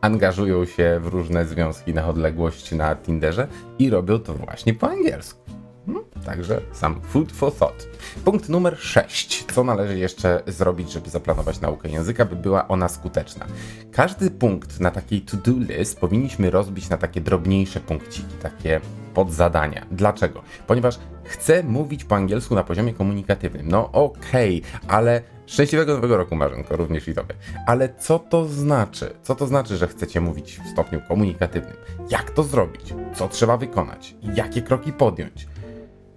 angażują 0.00 0.64
się 0.64 1.00
w 1.02 1.06
różne 1.06 1.46
związki 1.46 1.94
na 1.94 2.08
odległość 2.08 2.72
na 2.72 2.96
Tinderze 2.96 3.48
i 3.78 3.90
robią 3.90 4.18
to 4.18 4.34
właśnie 4.34 4.74
po 4.74 4.90
angielsku. 4.90 5.40
Hmm? 5.86 6.04
Także 6.24 6.60
sam 6.72 7.00
food 7.00 7.32
for 7.32 7.52
thought. 7.54 7.88
Punkt 8.24 8.48
numer 8.48 8.78
6. 8.78 9.44
Co 9.54 9.64
należy 9.64 9.98
jeszcze 9.98 10.42
zrobić, 10.46 10.92
żeby 10.92 11.10
zaplanować 11.10 11.60
naukę 11.60 11.88
języka, 11.88 12.24
by 12.24 12.36
była 12.36 12.68
ona 12.68 12.88
skuteczna? 12.88 13.46
Każdy 13.92 14.30
punkt 14.30 14.80
na 14.80 14.90
takiej 14.90 15.20
to-do 15.20 15.52
list 15.58 16.00
powinniśmy 16.00 16.50
rozbić 16.50 16.88
na 16.88 16.96
takie 16.96 17.20
drobniejsze 17.20 17.80
punkciki, 17.80 18.34
takie 18.42 18.80
podzadania. 19.14 19.86
Dlaczego? 19.90 20.42
Ponieważ 20.66 20.98
chcę 21.24 21.62
mówić 21.62 22.04
po 22.04 22.16
angielsku 22.16 22.54
na 22.54 22.64
poziomie 22.64 22.94
komunikatywnym. 22.94 23.68
No 23.68 23.92
okej, 23.92 24.62
okay, 24.62 24.90
ale 24.90 25.22
Szczęśliwego 25.46 25.94
Nowego 25.94 26.16
Roku, 26.16 26.36
Marzenko, 26.36 26.76
również 26.76 27.08
i 27.08 27.14
Tobie. 27.14 27.34
Ale 27.66 27.94
co 27.94 28.18
to 28.18 28.48
znaczy? 28.48 29.14
Co 29.22 29.34
to 29.34 29.46
znaczy, 29.46 29.76
że 29.76 29.88
chcecie 29.88 30.20
mówić 30.20 30.60
w 30.64 30.68
stopniu 30.68 31.00
komunikatywnym? 31.08 31.76
Jak 32.10 32.30
to 32.30 32.42
zrobić? 32.42 32.94
Co 33.14 33.28
trzeba 33.28 33.56
wykonać? 33.56 34.14
Jakie 34.34 34.62
kroki 34.62 34.92
podjąć? 34.92 35.46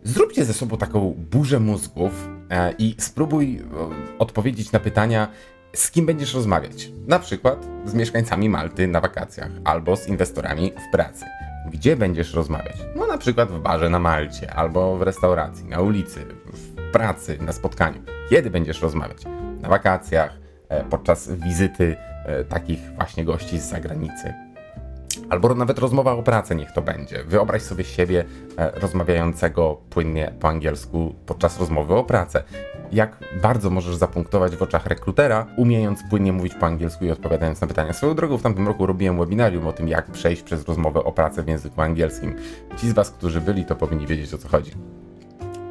Zróbcie 0.03 0.45
ze 0.45 0.53
sobą 0.53 0.77
taką 0.77 1.15
burzę 1.31 1.59
mózgów 1.59 2.29
e, 2.49 2.73
i 2.77 2.95
spróbuj 2.97 3.57
e, 3.57 3.63
odpowiedzieć 4.19 4.71
na 4.71 4.79
pytania, 4.79 5.27
z 5.73 5.91
kim 5.91 6.05
będziesz 6.05 6.33
rozmawiać. 6.33 6.91
Na 7.07 7.19
przykład 7.19 7.67
z 7.85 7.93
mieszkańcami 7.93 8.49
Malty 8.49 8.87
na 8.87 9.01
wakacjach 9.01 9.49
albo 9.63 9.95
z 9.95 10.07
inwestorami 10.07 10.71
w 10.71 10.91
pracy. 10.91 11.25
Gdzie 11.71 11.95
będziesz 11.95 12.33
rozmawiać? 12.33 12.77
No 12.95 13.07
na 13.07 13.17
przykład 13.17 13.51
w 13.51 13.59
barze 13.59 13.89
na 13.89 13.99
Malcie, 13.99 14.53
albo 14.53 14.97
w 14.97 15.01
restauracji, 15.01 15.65
na 15.65 15.81
ulicy, 15.81 16.25
w 16.45 16.91
pracy, 16.91 17.37
na 17.41 17.51
spotkaniu. 17.51 18.01
Kiedy 18.29 18.49
będziesz 18.49 18.81
rozmawiać? 18.81 19.17
Na 19.61 19.69
wakacjach, 19.69 20.37
e, 20.69 20.83
podczas 20.83 21.31
wizyty 21.31 21.95
takich 22.49 22.79
właśnie 22.95 23.25
gości 23.25 23.59
z 23.59 23.69
zagranicy 23.69 24.33
albo 25.29 25.55
nawet 25.55 25.79
rozmowa 25.79 26.11
o 26.11 26.23
pracy 26.23 26.55
niech 26.55 26.71
to 26.71 26.81
będzie. 26.81 27.23
Wyobraź 27.23 27.61
sobie 27.61 27.83
siebie 27.83 28.25
e, 28.57 28.71
rozmawiającego 28.79 29.77
płynnie 29.89 30.33
po 30.39 30.47
angielsku 30.47 31.15
podczas 31.25 31.59
rozmowy 31.59 31.95
o 31.95 32.03
pracę. 32.03 32.43
Jak 32.91 33.17
bardzo 33.41 33.69
możesz 33.69 33.95
zapunktować 33.95 34.55
w 34.55 34.61
oczach 34.61 34.85
rekrutera, 34.85 35.47
umiejąc 35.57 35.99
płynnie 36.09 36.33
mówić 36.33 36.53
po 36.53 36.65
angielsku 36.65 37.05
i 37.05 37.11
odpowiadając 37.11 37.61
na 37.61 37.67
pytania. 37.67 37.93
Swoją 37.93 38.15
drogą 38.15 38.37
w 38.37 38.41
tamtym 38.41 38.67
roku 38.67 38.85
robiłem 38.85 39.19
webinarium 39.19 39.67
o 39.67 39.73
tym, 39.73 39.87
jak 39.87 40.11
przejść 40.11 40.41
przez 40.41 40.67
rozmowę 40.67 41.03
o 41.03 41.11
pracę 41.11 41.43
w 41.43 41.47
języku 41.47 41.81
angielskim. 41.81 42.35
Ci 42.77 42.89
z 42.89 42.93
Was, 42.93 43.11
którzy 43.11 43.41
byli, 43.41 43.65
to 43.65 43.75
powinni 43.75 44.07
wiedzieć 44.07 44.33
o 44.33 44.37
co 44.37 44.47
chodzi. 44.47 44.71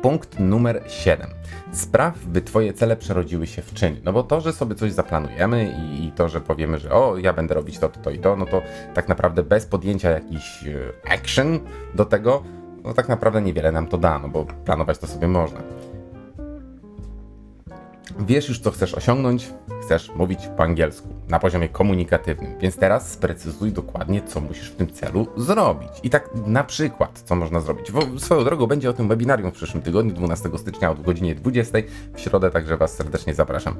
Punkt 0.02 0.40
numer 0.40 0.82
7. 0.86 1.26
Spraw, 1.72 2.18
by 2.26 2.42
Twoje 2.42 2.72
cele 2.72 2.96
przerodziły 2.96 3.46
się 3.46 3.62
w 3.62 3.74
czyny. 3.74 4.00
No 4.04 4.12
bo 4.12 4.22
to, 4.22 4.40
że 4.40 4.52
sobie 4.52 4.74
coś 4.74 4.92
zaplanujemy 4.92 5.74
i, 5.78 6.04
i, 6.04 6.12
to, 6.12 6.28
że 6.28 6.40
powiemy, 6.40 6.78
że 6.78 6.90
o, 6.90 7.16
ja 7.16 7.32
będę 7.32 7.54
robić 7.54 7.78
to, 7.78 7.88
to, 7.88 8.00
to 8.00 8.10
i 8.10 8.18
to, 8.18 8.36
no 8.36 8.46
to 8.46 8.62
tak 8.94 9.08
naprawdę 9.08 9.42
bez 9.42 9.66
podjęcia 9.66 10.10
jakiś 10.10 10.64
e, 10.66 11.12
action 11.12 11.60
do 11.94 12.04
tego, 12.04 12.42
no 12.84 12.94
tak 12.94 13.08
naprawdę 13.08 13.42
niewiele 13.42 13.72
nam 13.72 13.86
to 13.86 13.98
da, 13.98 14.18
no 14.18 14.28
bo 14.28 14.44
planować 14.44 14.98
to 14.98 15.06
sobie 15.06 15.28
można. 15.28 15.60
Wiesz 18.18 18.48
już, 18.48 18.60
co 18.60 18.70
chcesz 18.70 18.94
osiągnąć, 18.94 19.52
chcesz 19.88 20.14
mówić 20.14 20.48
po 20.56 20.62
angielsku 20.62 21.08
na 21.28 21.38
poziomie 21.38 21.68
komunikatywnym, 21.68 22.58
więc 22.60 22.76
teraz 22.76 23.12
sprecyzuj 23.12 23.72
dokładnie, 23.72 24.22
co 24.22 24.40
musisz 24.40 24.70
w 24.70 24.76
tym 24.76 24.92
celu 24.92 25.26
zrobić. 25.36 25.90
I 26.02 26.10
tak 26.10 26.30
na 26.46 26.64
przykład, 26.64 27.22
co 27.24 27.34
można 27.34 27.60
zrobić. 27.60 27.92
Bo 27.92 28.00
swoją 28.18 28.44
drogą 28.44 28.66
będzie 28.66 28.90
o 28.90 28.92
tym 28.92 29.08
webinarium 29.08 29.50
w 29.50 29.54
przyszłym 29.54 29.82
tygodniu, 29.82 30.12
12 30.12 30.50
stycznia 30.58 30.90
o 30.90 30.94
godzinie 30.94 31.34
20 31.34 31.78
w 32.14 32.20
środę, 32.20 32.50
także 32.50 32.76
Was 32.76 32.94
serdecznie 32.94 33.34
zapraszam. 33.34 33.74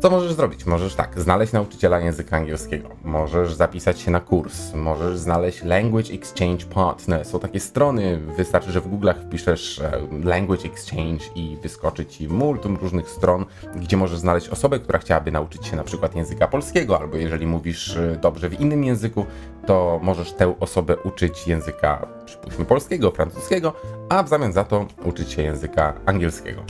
Co 0.00 0.10
możesz 0.10 0.32
zrobić? 0.32 0.66
Możesz 0.66 0.94
tak, 0.94 1.20
znaleźć 1.20 1.52
nauczyciela 1.52 2.00
języka 2.00 2.36
angielskiego, 2.36 2.88
możesz 3.04 3.54
zapisać 3.54 4.00
się 4.00 4.10
na 4.10 4.20
kurs, 4.20 4.74
możesz 4.74 5.18
znaleźć 5.18 5.64
Language 5.64 6.14
Exchange 6.14 6.66
Partner. 6.66 7.24
Są 7.24 7.38
takie 7.38 7.60
strony, 7.60 8.20
wystarczy, 8.36 8.72
że 8.72 8.80
w 8.80 8.88
Google'ach 8.88 9.26
wpiszesz 9.26 9.78
e, 9.80 10.00
Language 10.24 10.64
Exchange 10.64 11.24
i 11.34 11.56
wyskoczy 11.62 12.06
ci 12.06 12.28
multum 12.28 12.76
różnych 12.76 13.10
stron, 13.10 13.44
gdzie 13.76 13.96
możesz 13.96 14.18
znaleźć 14.18 14.48
osobę, 14.48 14.78
która 14.78 14.98
chciałaby 14.98 15.27
nauczyć 15.32 15.66
się 15.66 15.76
na 15.76 15.84
przykład 15.84 16.16
języka 16.16 16.48
polskiego, 16.48 17.00
albo 17.00 17.16
jeżeli 17.16 17.46
mówisz 17.46 17.96
e, 17.96 18.18
dobrze 18.22 18.48
w 18.48 18.60
innym 18.60 18.84
języku, 18.84 19.26
to 19.66 20.00
możesz 20.02 20.32
tę 20.32 20.54
osobę 20.60 20.96
uczyć 20.96 21.48
języka, 21.48 22.06
przypuśćmy 22.26 22.64
polskiego, 22.64 23.10
francuskiego, 23.10 23.72
a 24.08 24.22
w 24.22 24.28
zamian 24.28 24.52
za 24.52 24.64
to 24.64 24.86
uczyć 25.04 25.32
się 25.32 25.42
języka 25.42 25.94
angielskiego. 26.06 26.62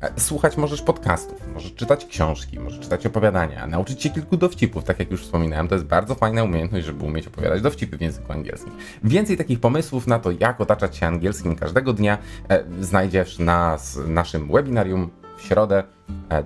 E, 0.00 0.20
słuchać 0.20 0.56
możesz 0.56 0.82
podcastów, 0.82 1.48
możesz 1.54 1.74
czytać 1.74 2.04
książki, 2.04 2.60
możesz 2.60 2.80
czytać 2.80 3.06
opowiadania, 3.06 3.66
nauczyć 3.66 4.02
się 4.02 4.10
kilku 4.10 4.36
dowcipów, 4.36 4.84
tak 4.84 4.98
jak 4.98 5.10
już 5.10 5.22
wspominałem, 5.22 5.68
to 5.68 5.74
jest 5.74 5.86
bardzo 5.86 6.14
fajna 6.14 6.44
umiejętność, 6.44 6.86
żeby 6.86 7.04
umieć 7.04 7.26
opowiadać 7.26 7.62
dowcipy 7.62 7.96
w 7.96 8.00
języku 8.00 8.32
angielskim. 8.32 8.72
Więcej 9.04 9.36
takich 9.36 9.60
pomysłów 9.60 10.06
na 10.06 10.18
to, 10.18 10.30
jak 10.30 10.60
otaczać 10.60 10.96
się 10.96 11.06
angielskim 11.06 11.56
każdego 11.56 11.92
dnia, 11.92 12.18
e, 12.48 12.64
znajdziesz 12.80 13.38
na 13.38 13.78
naszym 14.06 14.52
webinarium 14.52 15.10
w 15.36 15.42
środę 15.42 15.82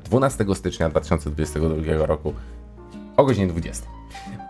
12 0.05 0.45
e, 0.45 0.55
stycznia 0.55 0.89
2022 0.89 2.07
roku 2.07 2.35
o 3.17 3.25
godzinie 3.25 3.47
20. 3.47 3.87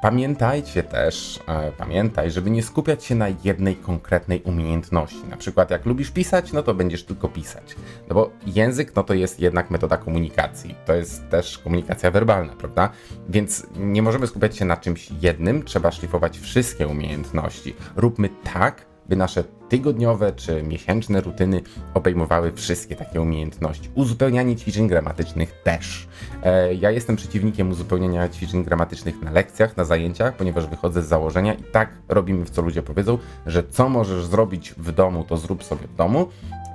Pamiętajcie 0.03 0.83
też, 0.83 1.41
e, 1.49 1.73
pamiętaj, 1.73 2.31
żeby 2.31 2.51
nie 2.51 2.63
skupiać 2.63 3.05
się 3.05 3.15
na 3.15 3.27
jednej 3.45 3.77
konkretnej 3.77 4.43
umiejętności. 4.43 5.25
Na 5.31 5.37
przykład 5.37 5.71
jak 5.71 5.87
lubisz 5.87 6.11
pisać, 6.11 6.53
no 6.53 6.63
to 6.63 6.75
będziesz 6.75 7.05
tylko 7.05 7.29
pisać. 7.29 7.77
No 8.09 8.15
bo 8.15 8.31
język, 8.47 8.97
no 8.97 9.03
to 9.03 9.15
jest 9.15 9.41
jednak 9.41 9.71
metoda 9.71 9.97
komunikacji. 9.97 10.75
To 10.87 10.95
jest 10.95 11.29
też 11.29 11.59
komunikacja 11.59 12.11
werbalna, 12.11 12.53
prawda? 12.53 12.91
Więc 13.29 13.67
nie 13.77 14.03
możemy 14.03 14.27
skupiać 14.27 14.57
się 14.57 14.65
na 14.65 14.77
czymś 14.77 15.11
jednym, 15.23 15.63
trzeba 15.63 15.91
szlifować 15.91 16.39
wszystkie 16.39 16.89
umiejętności. 16.89 17.75
Róbmy 17.97 18.29
tak, 18.53 18.90
by 19.11 19.17
nasze 19.17 19.45
tygodniowe 19.69 20.33
czy 20.33 20.63
miesięczne 20.63 21.21
rutyny 21.21 21.63
obejmowały 21.95 22.53
wszystkie 22.53 22.97
takie 22.97 23.21
umiejętności. 23.21 23.91
Uzupełnianie 23.95 24.57
ćwiczeń 24.57 24.89
gramatycznych 24.89 25.53
też. 25.65 26.09
E, 26.43 26.75
ja 26.75 26.91
jestem 26.91 27.17
przeciwnikiem 27.17 27.71
uzupełniania 27.71 28.29
ćwiczeń 28.29 28.65
gramatycznych 28.65 29.23
na 29.23 29.31
lekcjach, 29.31 29.77
na 29.77 29.85
zajęciach, 29.85 30.37
ponieważ 30.37 30.67
wychodzę 30.67 31.03
z 31.03 31.07
założenia 31.07 31.55
i 31.55 31.63
tak 31.63 31.91
robimy 32.09 32.45
w 32.45 32.51
co 32.51 32.63
ludzie 32.63 32.83
powiedzą, 32.83 33.19
że 33.47 33.63
co 33.65 33.89
możesz 33.89 34.25
zrobić 34.25 34.75
w 34.77 34.93
domu, 34.93 35.25
to 35.25 35.37
zrób 35.37 35.65
sobie 35.65 35.87
w 35.87 35.95
domu, 35.95 36.29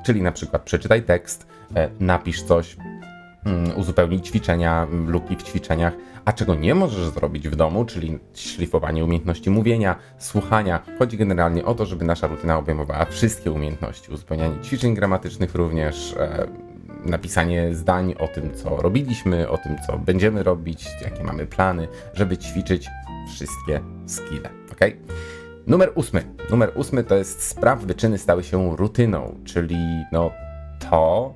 czyli 0.05 0.21
na 0.21 0.31
przykład 0.31 0.61
przeczytaj 0.63 1.03
tekst, 1.03 1.47
e, 1.75 1.89
napisz 1.99 2.43
coś, 2.43 2.77
mm, 3.45 3.77
uzupełnić 3.77 4.27
ćwiczenia, 4.27 4.87
luki 5.07 5.35
w 5.35 5.43
ćwiczeniach, 5.43 5.93
A 6.25 6.33
czego 6.33 6.55
nie 6.55 6.75
możesz 6.75 7.05
zrobić 7.05 7.49
w 7.49 7.55
domu, 7.55 7.85
czyli 7.85 8.19
szlifowanie 8.33 9.03
umiejętności 9.03 9.49
mówienia, 9.49 9.95
słuchania. 10.17 10.81
Chodzi 10.99 11.17
generalnie 11.17 11.65
o 11.65 11.75
to, 11.75 11.85
żeby 11.85 12.05
nasza 12.05 12.27
rutyna 12.27 12.57
obejmowała 12.57 13.05
wszystkie 13.05 13.51
umiejętności, 13.51 14.11
uzupełnianie 14.11 14.61
ćwiczeń 14.63 14.95
gramatycznych 14.95 15.55
również, 15.55 16.15
e, 16.19 16.47
napisanie 17.05 17.75
zdań 17.75 18.15
o 18.19 18.27
tym, 18.27 18.53
co 18.55 18.77
robiliśmy, 18.77 19.49
o 19.49 19.57
tym, 19.57 19.75
co 19.87 19.97
będziemy 19.97 20.43
robić, 20.43 20.87
jakie 21.01 21.23
mamy 21.23 21.45
plany, 21.45 21.87
żeby 22.13 22.37
ćwiczyć 22.37 22.87
wszystkie 23.33 23.81
skille. 24.05 24.49
Ok? 24.71 24.79
Numer 25.67 25.91
ósmy. 25.95 26.23
Numer 26.49 26.71
ósmy 26.75 27.03
to 27.03 27.15
jest 27.15 27.43
spraw 27.43 27.81
wyczyny 27.81 28.17
stały 28.17 28.43
się 28.43 28.75
rutyną, 28.75 29.35
czyli 29.43 29.77
no 30.11 30.31
to, 30.89 31.33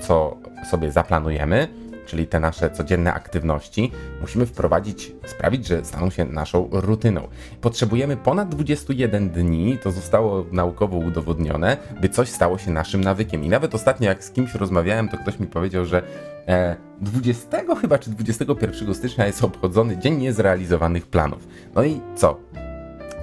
co 0.00 0.36
sobie 0.70 0.92
zaplanujemy, 0.92 1.68
czyli 2.06 2.26
te 2.26 2.40
nasze 2.40 2.70
codzienne 2.70 3.14
aktywności, 3.14 3.92
musimy 4.20 4.46
wprowadzić, 4.46 5.12
sprawić, 5.26 5.66
że 5.66 5.84
staną 5.84 6.10
się 6.10 6.24
naszą 6.24 6.68
rutyną. 6.72 7.28
Potrzebujemy 7.60 8.16
ponad 8.16 8.48
21 8.48 9.30
dni, 9.30 9.78
to 9.82 9.90
zostało 9.90 10.44
naukowo 10.52 10.96
udowodnione, 10.96 11.76
by 12.00 12.08
coś 12.08 12.28
stało 12.28 12.58
się 12.58 12.70
naszym 12.70 13.04
nawykiem. 13.04 13.44
I 13.44 13.48
nawet 13.48 13.74
ostatnio, 13.74 14.08
jak 14.08 14.24
z 14.24 14.30
kimś 14.30 14.54
rozmawiałem, 14.54 15.08
to 15.08 15.16
ktoś 15.18 15.38
mi 15.38 15.46
powiedział, 15.46 15.84
że 15.84 16.02
e, 16.48 16.76
20 17.00 17.58
chyba 17.80 17.98
czy 17.98 18.10
21 18.10 18.94
stycznia 18.94 19.26
jest 19.26 19.44
obchodzony 19.44 19.98
Dzień 19.98 20.16
Niezrealizowanych 20.16 21.06
Planów. 21.06 21.48
No 21.74 21.84
i 21.84 22.00
co? 22.16 22.40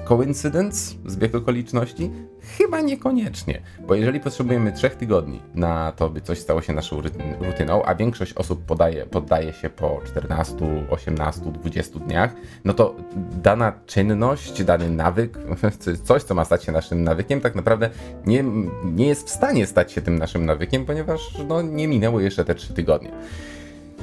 Coincidence? 0.09 0.95
Zbieg 1.05 1.35
okoliczności? 1.35 2.11
Chyba 2.57 2.81
niekoniecznie, 2.81 3.61
bo 3.87 3.95
jeżeli 3.95 4.19
potrzebujemy 4.19 4.71
trzech 4.71 4.95
tygodni 4.95 5.41
na 5.55 5.91
to, 5.91 6.09
by 6.09 6.21
coś 6.21 6.39
stało 6.39 6.61
się 6.61 6.73
naszą 6.73 7.01
rutyną, 7.39 7.83
a 7.85 7.95
większość 7.95 8.33
osób 8.33 8.65
podaje, 8.65 9.05
poddaje 9.05 9.53
się 9.53 9.69
po 9.69 10.01
14, 10.07 10.55
18, 10.89 11.41
20 11.41 11.99
dniach, 11.99 12.35
no 12.65 12.73
to 12.73 12.95
dana 13.43 13.73
czynność, 13.85 14.63
dany 14.63 14.89
nawyk, 14.89 15.37
coś, 16.07 16.23
co 16.23 16.35
ma 16.35 16.45
stać 16.45 16.63
się 16.63 16.71
naszym 16.71 17.03
nawykiem, 17.03 17.41
tak 17.41 17.55
naprawdę 17.55 17.89
nie, 18.25 18.43
nie 18.83 19.07
jest 19.07 19.27
w 19.27 19.29
stanie 19.29 19.67
stać 19.67 19.91
się 19.91 20.01
tym 20.01 20.19
naszym 20.19 20.45
nawykiem, 20.45 20.85
ponieważ 20.85 21.21
no, 21.47 21.61
nie 21.61 21.87
minęło 21.87 22.19
jeszcze 22.19 22.45
te 22.45 22.55
3 22.55 22.73
tygodnie. 22.73 23.11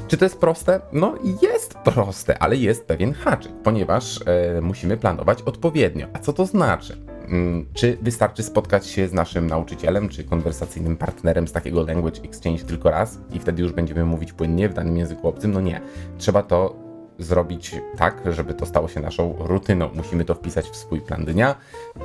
Czy 0.08 0.16
to 0.16 0.24
jest 0.24 0.38
proste? 0.38 0.80
No 0.92 1.14
jest 1.42 1.74
proste, 1.74 2.38
ale 2.38 2.56
jest 2.56 2.86
pewien 2.86 3.12
haczyk, 3.12 3.52
ponieważ 3.64 4.20
e, 4.26 4.60
musimy 4.60 4.96
planować 4.96 5.42
odpowiednio. 5.42 6.06
A 6.12 6.18
co 6.18 6.32
to 6.32 6.46
znaczy? 6.46 6.96
Mm, 7.28 7.66
czy 7.74 7.98
wystarczy 8.02 8.42
spotkać 8.42 8.86
się 8.86 9.08
z 9.08 9.12
naszym 9.12 9.46
nauczycielem 9.46 10.08
czy 10.08 10.24
konwersacyjnym 10.24 10.96
partnerem 10.96 11.48
z 11.48 11.52
takiego 11.52 11.82
language 11.82 12.22
exchange 12.22 12.64
tylko 12.64 12.90
raz 12.90 13.18
i 13.32 13.38
wtedy 13.38 13.62
już 13.62 13.72
będziemy 13.72 14.04
mówić 14.04 14.32
płynnie 14.32 14.68
w 14.68 14.74
danym 14.74 14.96
języku 14.96 15.28
obcym? 15.28 15.52
No 15.52 15.60
nie. 15.60 15.80
Trzeba 16.18 16.42
to 16.42 16.76
zrobić 17.18 17.74
tak, 17.96 18.22
żeby 18.30 18.54
to 18.54 18.66
stało 18.66 18.88
się 18.88 19.00
naszą 19.00 19.34
rutyną. 19.38 19.90
Musimy 19.94 20.24
to 20.24 20.34
wpisać 20.34 20.66
w 20.66 20.76
swój 20.76 21.00
plan 21.00 21.24
dnia, 21.24 21.54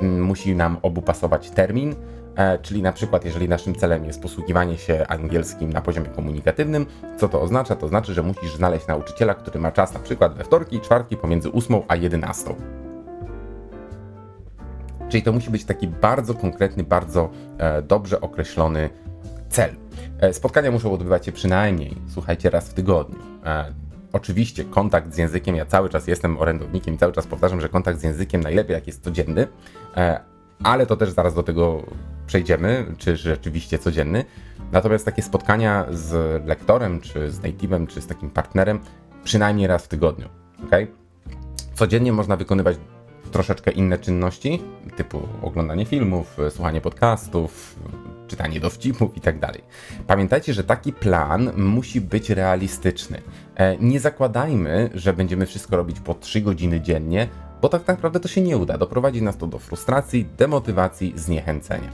mm, 0.02 0.22
musi 0.22 0.54
nam 0.54 0.76
obu 0.82 1.02
pasować 1.02 1.50
termin, 1.50 1.94
czyli 2.62 2.82
na 2.82 2.92
przykład 2.92 3.24
jeżeli 3.24 3.48
naszym 3.48 3.74
celem 3.74 4.04
jest 4.04 4.22
posługiwanie 4.22 4.78
się 4.78 5.06
angielskim 5.08 5.72
na 5.72 5.80
poziomie 5.80 6.08
komunikatywnym, 6.08 6.86
co 7.16 7.28
to 7.28 7.40
oznacza? 7.40 7.76
To 7.76 7.88
znaczy, 7.88 8.14
że 8.14 8.22
musisz 8.22 8.56
znaleźć 8.56 8.86
nauczyciela, 8.86 9.34
który 9.34 9.60
ma 9.60 9.72
czas 9.72 9.94
na 9.94 10.00
przykład 10.00 10.34
we 10.34 10.44
wtorki 10.44 10.76
i 10.76 10.80
czwartki 10.80 11.16
pomiędzy 11.16 11.52
8 11.52 11.82
a 11.88 11.96
11. 11.96 12.54
Czyli 15.08 15.22
to 15.22 15.32
musi 15.32 15.50
być 15.50 15.64
taki 15.64 15.88
bardzo 15.88 16.34
konkretny, 16.34 16.84
bardzo 16.84 17.30
e, 17.58 17.82
dobrze 17.82 18.20
określony 18.20 18.90
cel. 19.48 19.70
E, 20.18 20.32
spotkania 20.32 20.70
muszą 20.70 20.92
odbywać 20.92 21.26
się 21.26 21.32
przynajmniej, 21.32 21.96
słuchajcie, 22.08 22.50
raz 22.50 22.68
w 22.68 22.74
tygodniu. 22.74 23.18
E, 23.46 23.74
oczywiście 24.12 24.64
kontakt 24.64 25.14
z 25.14 25.18
językiem, 25.18 25.56
ja 25.56 25.66
cały 25.66 25.88
czas 25.88 26.06
jestem 26.06 26.38
orędownikiem 26.38 26.94
i 26.94 26.98
cały 26.98 27.12
czas 27.12 27.26
powtarzam, 27.26 27.60
że 27.60 27.68
kontakt 27.68 28.00
z 28.00 28.02
językiem 28.02 28.40
najlepiej 28.40 28.74
jak 28.74 28.86
jest 28.86 29.04
codzienny, 29.04 29.46
ale 30.62 30.86
to 30.86 30.96
też 30.96 31.10
zaraz 31.10 31.34
do 31.34 31.42
tego 31.42 31.82
przejdziemy, 32.26 32.86
czy 32.98 33.16
rzeczywiście 33.16 33.78
codzienny. 33.78 34.24
Natomiast 34.72 35.04
takie 35.04 35.22
spotkania 35.22 35.86
z 35.90 36.42
lektorem, 36.46 37.00
czy 37.00 37.30
z 37.30 37.40
native'em, 37.40 37.86
czy 37.86 38.00
z 38.00 38.06
takim 38.06 38.30
partnerem 38.30 38.80
przynajmniej 39.24 39.66
raz 39.66 39.84
w 39.84 39.88
tygodniu. 39.88 40.28
Okay? 40.66 40.86
Codziennie 41.74 42.12
można 42.12 42.36
wykonywać 42.36 42.76
troszeczkę 43.32 43.70
inne 43.70 43.98
czynności, 43.98 44.62
typu 44.96 45.20
oglądanie 45.42 45.86
filmów, 45.86 46.36
słuchanie 46.50 46.80
podcastów, 46.80 47.76
czytanie 48.28 48.60
dowcipów 48.60 49.14
itd. 49.14 49.40
Tak 49.40 49.60
Pamiętajcie, 50.06 50.54
że 50.54 50.64
taki 50.64 50.92
plan 50.92 51.50
musi 51.56 52.00
być 52.00 52.30
realistyczny. 52.30 53.22
E, 53.56 53.76
nie 53.76 54.00
zakładajmy, 54.00 54.90
że 54.94 55.12
będziemy 55.12 55.46
wszystko 55.46 55.76
robić 55.76 56.00
po 56.00 56.14
3 56.14 56.40
godziny 56.40 56.80
dziennie, 56.80 57.28
bo 57.62 57.68
tak 57.68 57.88
naprawdę 57.88 58.20
to 58.20 58.28
się 58.28 58.40
nie 58.40 58.56
uda. 58.56 58.78
Doprowadzi 58.78 59.22
nas 59.22 59.36
to 59.36 59.46
do 59.46 59.58
frustracji, 59.58 60.26
demotywacji, 60.38 61.12
zniechęcenia. 61.16 61.90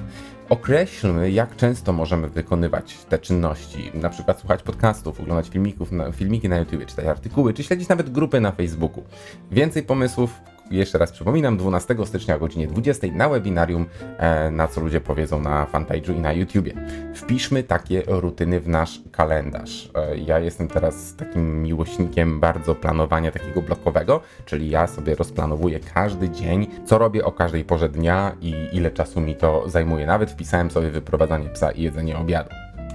Określmy, 0.48 1.30
jak 1.30 1.56
często 1.56 1.92
możemy 1.92 2.28
wykonywać 2.28 2.98
te 3.08 3.18
czynności, 3.18 3.90
na 3.94 4.10
przykład 4.10 4.40
słuchać 4.40 4.62
podcastów, 4.62 5.20
oglądać 5.20 5.48
filmików, 5.48 5.90
filmiki 6.12 6.48
na 6.48 6.58
YouTube, 6.58 6.86
czytać 6.86 7.06
artykuły, 7.06 7.54
czy 7.54 7.62
śledzić 7.62 7.88
nawet 7.88 8.10
grupy 8.10 8.40
na 8.40 8.52
Facebooku. 8.52 9.04
Więcej 9.50 9.82
pomysłów 9.82 10.40
jeszcze 10.70 10.98
raz 10.98 11.12
przypominam, 11.12 11.56
12 11.56 11.96
stycznia 12.04 12.36
o 12.36 12.38
godzinie 12.38 12.66
20 12.66 13.06
na 13.12 13.28
webinarium, 13.28 13.86
e, 14.18 14.50
na 14.50 14.68
co 14.68 14.80
ludzie 14.80 15.00
powiedzą 15.00 15.40
na 15.40 15.66
fanpage'u 15.72 16.16
i 16.16 16.20
na 16.20 16.32
YouTubie. 16.32 16.72
Wpiszmy 17.14 17.62
takie 17.62 18.02
rutyny 18.06 18.60
w 18.60 18.68
nasz 18.68 19.00
kalendarz. 19.12 19.90
E, 19.94 20.18
ja 20.18 20.38
jestem 20.38 20.68
teraz 20.68 21.16
takim 21.16 21.62
miłośnikiem 21.62 22.40
bardzo 22.40 22.74
planowania 22.74 23.30
takiego 23.30 23.62
blokowego, 23.62 24.20
czyli 24.44 24.70
ja 24.70 24.86
sobie 24.86 25.14
rozplanowuję 25.14 25.80
każdy 25.94 26.30
dzień, 26.30 26.66
co 26.84 26.98
robię 26.98 27.24
o 27.24 27.32
każdej 27.32 27.64
porze 27.64 27.88
dnia 27.88 28.32
i 28.40 28.54
ile 28.72 28.90
czasu 28.90 29.20
mi 29.20 29.34
to 29.34 29.68
zajmuje. 29.68 30.06
Nawet 30.06 30.30
wpisałem 30.30 30.70
sobie 30.70 30.90
wyprowadzanie 30.90 31.48
psa 31.48 31.70
i 31.70 31.82
jedzenie 31.82 32.18
obiadu. 32.18 32.50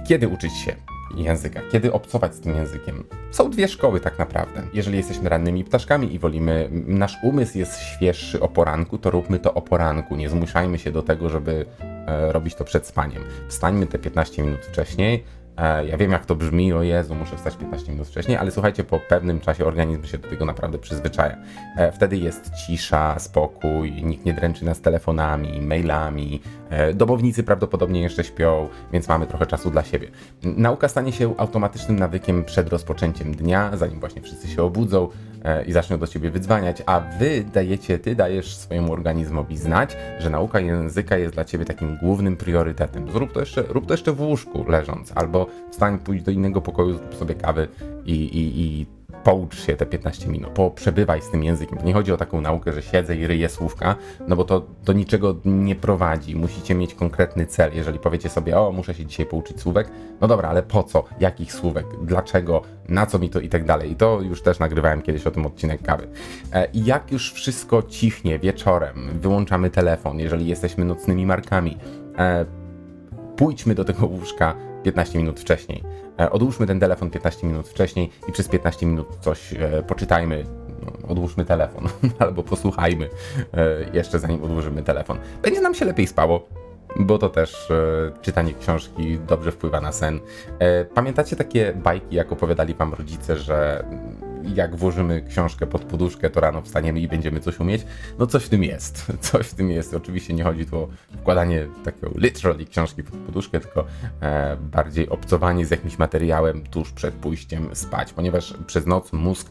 Kiedy 0.08 0.28
uczyć 0.28 0.52
się? 0.52 0.93
Języka, 1.16 1.60
kiedy 1.72 1.92
obcować 1.92 2.34
z 2.34 2.40
tym 2.40 2.56
językiem. 2.56 3.04
Są 3.30 3.50
dwie 3.50 3.68
szkoły 3.68 4.00
tak 4.00 4.18
naprawdę. 4.18 4.62
Jeżeli 4.72 4.96
jesteśmy 4.96 5.28
rannymi 5.28 5.64
ptaszkami 5.64 6.14
i 6.14 6.18
wolimy, 6.18 6.68
nasz 6.86 7.16
umysł 7.22 7.58
jest 7.58 7.80
świeższy 7.80 8.40
o 8.40 8.48
poranku, 8.48 8.98
to 8.98 9.10
róbmy 9.10 9.38
to 9.38 9.54
o 9.54 9.62
poranku. 9.62 10.16
Nie 10.16 10.28
zmuszajmy 10.28 10.78
się 10.78 10.92
do 10.92 11.02
tego, 11.02 11.28
żeby 11.28 11.66
e, 11.80 12.32
robić 12.32 12.54
to 12.54 12.64
przed 12.64 12.86
spaniem. 12.86 13.22
Wstańmy 13.48 13.86
te 13.86 13.98
15 13.98 14.42
minut 14.42 14.60
wcześniej, 14.60 15.24
ja 15.86 15.96
wiem, 15.96 16.12
jak 16.12 16.26
to 16.26 16.34
brzmi, 16.34 16.72
o 16.72 16.82
Jezu, 16.82 17.14
muszę 17.14 17.36
wstać 17.36 17.56
15 17.56 17.92
minut 17.92 18.08
wcześniej, 18.08 18.36
ale 18.36 18.50
słuchajcie, 18.50 18.84
po 18.84 19.00
pewnym 19.00 19.40
czasie 19.40 19.64
organizm 19.64 20.04
się 20.04 20.18
do 20.18 20.28
tego 20.28 20.44
naprawdę 20.44 20.78
przyzwyczaja. 20.78 21.36
E, 21.76 21.92
wtedy 21.92 22.16
jest 22.16 22.50
cisza, 22.66 23.18
spokój, 23.18 23.92
nikt 24.04 24.24
nie 24.24 24.32
dręczy 24.32 24.64
nas 24.64 24.80
telefonami, 24.80 25.60
mailami, 25.60 26.40
e, 26.70 26.94
domownicy 26.94 27.42
prawdopodobnie 27.42 28.02
jeszcze 28.02 28.24
śpią, 28.24 28.68
więc 28.92 29.08
mamy 29.08 29.26
trochę 29.26 29.46
czasu 29.46 29.70
dla 29.70 29.84
siebie. 29.84 30.08
Nauka 30.42 30.88
stanie 30.88 31.12
się 31.12 31.34
automatycznym 31.36 31.98
nawykiem 31.98 32.44
przed 32.44 32.68
rozpoczęciem 32.68 33.34
dnia, 33.34 33.76
zanim 33.76 34.00
właśnie 34.00 34.22
wszyscy 34.22 34.48
się 34.48 34.62
obudzą, 34.62 35.08
i 35.66 35.72
zaczną 35.72 35.98
do 35.98 36.06
ciebie 36.06 36.30
wydzwaniać, 36.30 36.82
a 36.86 37.00
wy 37.00 37.44
dajecie, 37.54 37.98
ty 37.98 38.14
dajesz 38.14 38.56
swojemu 38.56 38.92
organizmowi 38.92 39.56
znać, 39.56 39.96
że 40.18 40.30
nauka 40.30 40.60
języka 40.60 41.16
jest 41.16 41.34
dla 41.34 41.44
ciebie 41.44 41.64
takim 41.64 41.96
głównym 41.96 42.36
priorytetem. 42.36 43.10
Zrób 43.12 43.32
to 43.32 43.40
jeszcze, 43.40 43.62
rób 43.62 43.86
to 43.86 43.94
jeszcze 43.94 44.12
w 44.12 44.20
łóżku 44.20 44.64
leżąc, 44.68 45.12
albo 45.14 45.46
wstań, 45.70 45.98
pójdź 45.98 46.22
do 46.22 46.30
innego 46.30 46.60
pokoju, 46.60 46.92
zrób 46.92 47.14
sobie 47.14 47.34
kawy 47.34 47.68
i, 48.06 48.12
i, 48.12 48.60
i 48.60 48.86
poucz 49.24 49.66
się 49.66 49.76
te 49.76 49.86
15 49.86 50.28
minut, 50.28 50.50
poprzebywaj 50.50 51.22
z 51.22 51.30
tym 51.30 51.44
językiem. 51.44 51.78
Nie 51.84 51.92
chodzi 51.92 52.12
o 52.12 52.16
taką 52.16 52.40
naukę, 52.40 52.72
że 52.72 52.82
siedzę 52.82 53.16
i 53.16 53.26
ryję 53.26 53.48
słówka, 53.48 53.96
no 54.28 54.36
bo 54.36 54.44
to 54.44 54.66
do 54.84 54.92
niczego 54.92 55.36
nie 55.44 55.74
prowadzi. 55.74 56.36
Musicie 56.36 56.74
mieć 56.74 56.94
konkretny 56.94 57.46
cel. 57.46 57.70
Jeżeli 57.74 57.98
powiecie 57.98 58.28
sobie, 58.28 58.58
o, 58.58 58.72
muszę 58.72 58.94
się 58.94 59.06
dzisiaj 59.06 59.26
pouczyć 59.26 59.60
słówek, 59.60 59.90
no 60.20 60.28
dobra, 60.28 60.48
ale 60.48 60.62
po 60.62 60.82
co? 60.82 61.04
Jakich 61.20 61.52
słówek? 61.52 61.86
Dlaczego? 62.02 62.62
Na 62.88 63.06
co 63.06 63.18
mi 63.18 63.30
to 63.30 63.40
i 63.40 63.48
tak 63.48 63.64
dalej. 63.64 63.90
I 63.90 63.96
to 63.96 64.20
już 64.20 64.42
też 64.42 64.58
nagrywałem 64.58 65.02
kiedyś 65.02 65.26
o 65.26 65.30
tym 65.30 65.46
odcinek 65.46 65.82
kawy. 65.82 66.08
E, 66.52 66.68
I 66.72 66.84
jak 66.84 67.12
już 67.12 67.32
wszystko 67.32 67.82
cichnie 67.82 68.38
wieczorem, 68.38 69.10
wyłączamy 69.20 69.70
telefon, 69.70 70.18
jeżeli 70.18 70.46
jesteśmy 70.46 70.84
nocnymi 70.84 71.26
markami, 71.26 71.78
e, 72.18 72.44
pójdźmy 73.36 73.74
do 73.74 73.84
tego 73.84 74.06
łóżka 74.06 74.54
15 74.84 75.18
minut 75.18 75.40
wcześniej. 75.40 75.82
E, 76.20 76.30
odłóżmy 76.30 76.66
ten 76.66 76.80
telefon 76.80 77.10
15 77.10 77.46
minut 77.46 77.68
wcześniej 77.68 78.10
i 78.28 78.32
przez 78.32 78.48
15 78.48 78.86
minut 78.86 79.06
coś 79.20 79.52
e, 79.52 79.82
poczytajmy, 79.82 80.44
no, 80.82 81.08
odłóżmy 81.08 81.44
telefon 81.44 81.88
albo 82.18 82.42
posłuchajmy 82.42 83.08
e, 83.54 83.76
jeszcze 83.92 84.18
zanim 84.18 84.44
odłożymy 84.44 84.82
telefon. 84.82 85.18
Będzie 85.42 85.60
nam 85.60 85.74
się 85.74 85.84
lepiej 85.84 86.06
spało, 86.06 86.48
bo 86.96 87.18
to 87.18 87.28
też 87.28 87.68
czytanie 88.22 88.54
książki 88.54 89.18
dobrze 89.28 89.52
wpływa 89.52 89.80
na 89.80 89.92
sen. 89.92 90.20
Pamiętacie 90.94 91.36
takie 91.36 91.72
bajki, 91.72 92.16
jak 92.16 92.32
opowiadali 92.32 92.74
wam 92.74 92.94
rodzice, 92.94 93.36
że 93.36 93.84
jak 94.54 94.76
włożymy 94.76 95.22
książkę 95.28 95.66
pod 95.66 95.82
poduszkę, 95.84 96.30
to 96.30 96.40
rano 96.40 96.62
wstaniemy 96.62 97.00
i 97.00 97.08
będziemy 97.08 97.40
coś 97.40 97.60
umieć. 97.60 97.86
No 98.18 98.26
coś 98.26 98.44
w 98.44 98.48
tym 98.48 98.64
jest. 98.64 99.12
Coś 99.20 99.46
w 99.46 99.54
tym 99.54 99.70
jest. 99.70 99.94
Oczywiście 99.94 100.34
nie 100.34 100.44
chodzi 100.44 100.66
tu 100.66 100.78
o 100.78 100.88
wkładanie 101.20 101.66
takiego 101.84 102.10
literally 102.16 102.64
książki 102.66 103.02
pod 103.02 103.20
poduszkę, 103.20 103.60
tylko 103.60 103.84
e, 104.20 104.56
bardziej 104.56 105.08
obcowanie 105.08 105.66
z 105.66 105.70
jakimś 105.70 105.98
materiałem 105.98 106.62
tuż 106.66 106.92
przed 106.92 107.14
pójściem 107.14 107.68
spać, 107.72 108.12
ponieważ 108.12 108.54
przez 108.66 108.86
noc 108.86 109.12
mózg 109.12 109.50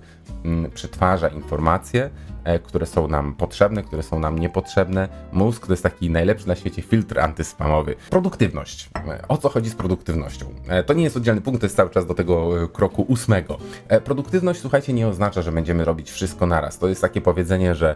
przetwarza 0.73 1.27
informacje, 1.27 2.09
e, 2.43 2.59
które 2.59 2.85
są 2.85 3.07
nam 3.07 3.35
potrzebne, 3.35 3.83
które 3.83 4.03
są 4.03 4.19
nam 4.19 4.39
niepotrzebne. 4.39 5.09
Mózg 5.31 5.67
to 5.67 5.73
jest 5.73 5.83
taki 5.83 6.09
najlepszy 6.09 6.47
na 6.47 6.55
świecie 6.55 6.81
filtr 6.81 7.19
antyspamowy. 7.19 7.95
Produktywność. 8.09 8.89
E, 9.07 9.27
O 9.27 9.37
co 9.37 9.49
chodzi 9.49 9.69
z 9.69 9.75
produktywnością? 9.75 10.45
E, 10.67 10.83
To 10.83 10.93
nie 10.93 11.03
jest 11.03 11.17
oddzielny 11.17 11.41
punkt, 11.41 11.61
to 11.61 11.65
jest 11.65 11.75
cały 11.75 11.89
czas 11.89 12.05
do 12.05 12.13
tego 12.13 12.49
kroku 12.73 13.01
ósmego. 13.01 13.57
Produktywność, 14.03 14.59
słuchajcie, 14.61 14.93
nie 14.93 15.07
oznacza, 15.07 15.41
że 15.41 15.51
będziemy 15.51 15.85
robić 15.85 16.11
wszystko 16.11 16.45
naraz. 16.45 16.77
To 16.79 16.87
jest 16.87 17.01
takie 17.01 17.21
powiedzenie, 17.21 17.75
że 17.75 17.95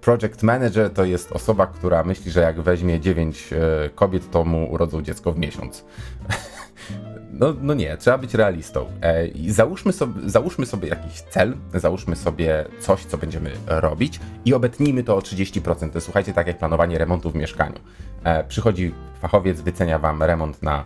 project 0.00 0.42
manager 0.42 0.90
to 0.90 1.04
jest 1.04 1.32
osoba, 1.32 1.66
która 1.66 2.04
myśli, 2.04 2.30
że 2.32 2.40
jak 2.40 2.60
weźmie 2.60 3.00
9 3.00 3.50
kobiet, 3.94 4.30
to 4.30 4.44
mu 4.44 4.70
urodzą 4.72 5.02
dziecko 5.02 5.32
w 5.32 5.38
miesiąc. 5.38 5.84
No, 7.40 7.54
no 7.62 7.74
nie, 7.74 7.96
trzeba 7.96 8.18
być 8.18 8.34
realistą. 8.34 8.86
E, 9.02 9.26
I 9.26 9.50
załóżmy 9.50 9.92
sobie, 9.92 10.30
załóżmy 10.30 10.66
sobie 10.66 10.88
jakiś 10.88 11.20
cel, 11.20 11.56
załóżmy 11.74 12.16
sobie 12.16 12.64
coś, 12.80 13.04
co 13.04 13.18
będziemy 13.18 13.50
robić 13.66 14.20
i 14.44 14.54
obetnijmy 14.54 15.04
to 15.04 15.16
o 15.16 15.20
30%. 15.20 15.90
To 15.90 16.00
słuchajcie, 16.00 16.32
tak 16.32 16.46
jak 16.46 16.58
planowanie 16.58 16.98
remontu 16.98 17.30
w 17.30 17.34
mieszkaniu. 17.34 17.78
E, 18.24 18.44
przychodzi 18.44 18.94
fachowiec, 19.20 19.60
wycenia 19.60 19.98
wam 19.98 20.22
remont 20.22 20.62
na, 20.62 20.84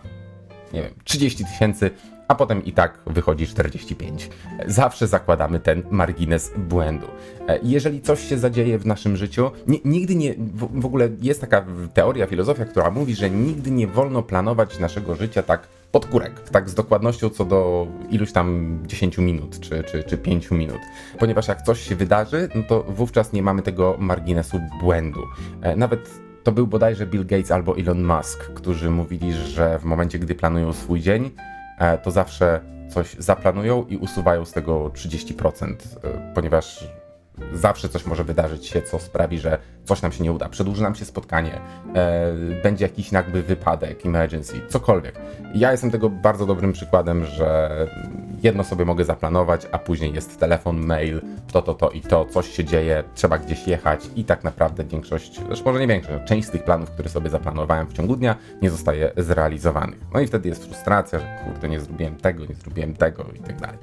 nie 0.73 0.81
wiem, 0.81 0.93
30 1.03 1.45
tysięcy, 1.45 1.91
a 2.27 2.35
potem 2.35 2.65
i 2.65 2.71
tak 2.73 2.99
wychodzi 3.07 3.47
45. 3.47 4.29
Zawsze 4.67 5.07
zakładamy 5.07 5.59
ten 5.59 5.83
margines 5.91 6.51
błędu. 6.57 7.07
E, 7.47 7.59
Jeżeli 7.63 8.01
coś 8.01 8.19
się 8.29 8.37
zadzieje 8.37 8.79
w 8.79 8.85
naszym 8.85 9.17
życiu, 9.17 9.51
ni- 9.67 9.81
nigdy 9.85 10.15
nie, 10.15 10.33
w, 10.33 10.81
w 10.81 10.85
ogóle 10.85 11.09
jest 11.21 11.41
taka 11.41 11.65
teoria, 11.93 12.25
filozofia, 12.27 12.65
która 12.65 12.91
mówi, 12.91 13.15
że 13.15 13.29
nigdy 13.29 13.71
nie 13.71 13.87
wolno 13.87 14.23
planować 14.23 14.79
naszego 14.79 15.15
życia 15.15 15.43
tak 15.43 15.67
pod 15.91 16.05
kurek, 16.05 16.49
tak 16.49 16.69
z 16.69 16.73
dokładnością 16.73 17.29
co 17.29 17.45
do 17.45 17.87
iluś 18.09 18.31
tam 18.31 18.79
10 18.87 19.17
minut 19.17 19.59
czy, 19.59 19.83
czy, 19.83 20.03
czy 20.03 20.17
5 20.17 20.51
minut. 20.51 20.79
Ponieważ 21.19 21.47
jak 21.47 21.61
coś 21.61 21.79
się 21.81 21.95
wydarzy, 21.95 22.49
no 22.55 22.63
to 22.69 22.83
wówczas 22.83 23.33
nie 23.33 23.43
mamy 23.43 23.61
tego 23.61 23.95
marginesu 23.99 24.59
błędu. 24.81 25.19
E, 25.61 25.75
Nawet 25.75 26.09
to 26.43 26.51
był 26.51 26.67
bodajże 26.67 27.05
Bill 27.07 27.25
Gates 27.25 27.51
albo 27.51 27.77
Elon 27.77 28.03
Musk, 28.05 28.39
którzy 28.53 28.89
mówili, 28.91 29.33
że 29.33 29.79
w 29.79 29.83
momencie, 29.83 30.19
gdy 30.19 30.35
planują 30.35 30.73
swój 30.73 30.99
dzień, 31.01 31.31
to 32.03 32.11
zawsze 32.11 32.61
coś 32.89 33.13
zaplanują 33.13 33.85
i 33.85 33.97
usuwają 33.97 34.45
z 34.45 34.51
tego 34.51 34.89
30%, 34.89 35.75
e, 36.03 36.33
ponieważ 36.33 36.87
zawsze 37.53 37.89
coś 37.89 38.05
może 38.05 38.23
wydarzyć 38.23 38.67
się, 38.67 38.81
co 38.81 38.99
sprawi, 38.99 39.39
że 39.39 39.57
coś 39.83 40.01
nam 40.01 40.11
się 40.11 40.23
nie 40.23 40.31
uda, 40.31 40.49
przedłuży 40.49 40.83
nam 40.83 40.95
się 40.95 41.05
spotkanie, 41.05 41.61
e, 41.95 42.33
będzie 42.63 42.85
jakiś 42.85 43.11
jakby 43.11 43.43
wypadek, 43.43 44.05
emergency, 44.05 44.61
cokolwiek. 44.69 45.15
Ja 45.55 45.71
jestem 45.71 45.91
tego 45.91 46.09
bardzo 46.09 46.45
dobrym 46.45 46.73
przykładem, 46.73 47.25
że 47.25 47.69
jedno 48.45 48.63
sobie 48.63 48.85
mogę 48.85 49.05
zaplanować, 49.05 49.67
a 49.71 49.79
później 49.79 50.13
jest 50.13 50.39
telefon, 50.39 50.85
mail, 50.85 51.21
to, 51.51 51.61
to, 51.61 51.73
to 51.73 51.89
i 51.89 52.01
to, 52.01 52.25
coś 52.25 52.49
się 52.49 52.63
dzieje, 52.63 53.03
trzeba 53.15 53.37
gdzieś 53.37 53.67
jechać 53.67 54.09
i 54.15 54.23
tak 54.23 54.43
naprawdę 54.43 54.83
większość, 54.83 55.39
też 55.49 55.65
może 55.65 55.79
nie 55.79 55.87
większość, 55.87 56.23
część 56.25 56.47
z 56.47 56.51
tych 56.51 56.63
planów, 56.63 56.91
które 56.91 57.09
sobie 57.09 57.29
zaplanowałem 57.29 57.87
w 57.87 57.93
ciągu 57.93 58.15
dnia, 58.15 58.35
nie 58.61 58.69
zostaje 58.69 59.11
zrealizowanych. 59.17 59.99
No 60.13 60.19
i 60.19 60.27
wtedy 60.27 60.49
jest 60.49 60.65
frustracja, 60.65 61.19
że 61.19 61.39
kurde, 61.45 61.69
nie 61.69 61.79
zrobiłem 61.79 62.15
tego, 62.15 62.45
nie 62.45 62.55
zrobiłem 62.55 62.95
tego 62.95 63.25
i 63.35 63.39
tak 63.39 63.61
dalej. 63.61 63.77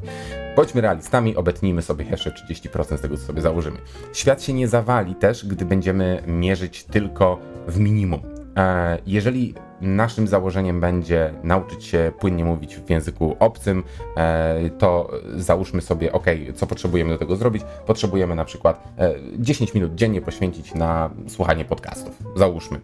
Bądźmy 0.57 0.81
realistami, 0.81 1.37
obetnijmy 1.37 1.83
sobie 1.83 2.05
jeszcze 2.05 2.31
30% 2.31 2.99
z 2.99 3.01
tego, 3.01 3.17
co 3.17 3.23
sobie 3.23 3.43
założymy. 3.43 3.79
Świat 4.13 4.43
się 4.43 4.53
nie 4.53 4.69
zawali 4.69 5.15
też, 5.15 5.47
gdy 5.47 5.65
będziemy 5.65 6.23
mierzyć 6.27 6.85
tylko 6.85 7.39
w 7.69 7.79
minimum. 7.79 8.32
E, 8.57 8.99
Jeżeli 9.07 9.55
naszym 9.81 10.29
założeniem 10.29 10.81
będzie 10.81 11.35
nauczyć 11.43 11.85
się 11.85 12.13
płynnie 12.19 12.45
mówić 12.45 12.77
w 12.77 12.91
języku 12.91 13.37
obcym, 13.39 13.83
e, 14.17 14.71
to 14.71 15.11
załóżmy 15.37 15.83
sobie, 15.83 16.13
ok, 16.13 16.27
co 16.55 16.67
potrzebujemy 16.67 17.11
do 17.11 17.19
tego 17.19 17.37
zrobić? 17.37 17.63
Potrzebujemy 17.87 18.35
na 18.35 18.45
przykład 18.45 18.89
e, 18.99 19.15
10 19.39 19.75
minut 19.75 19.95
dziennie 19.95 20.21
poświęcić 20.21 20.75
na 20.75 21.11
słuchanie 21.29 21.65
podcastów. 21.65 22.23
Załóżmy. 22.37 22.81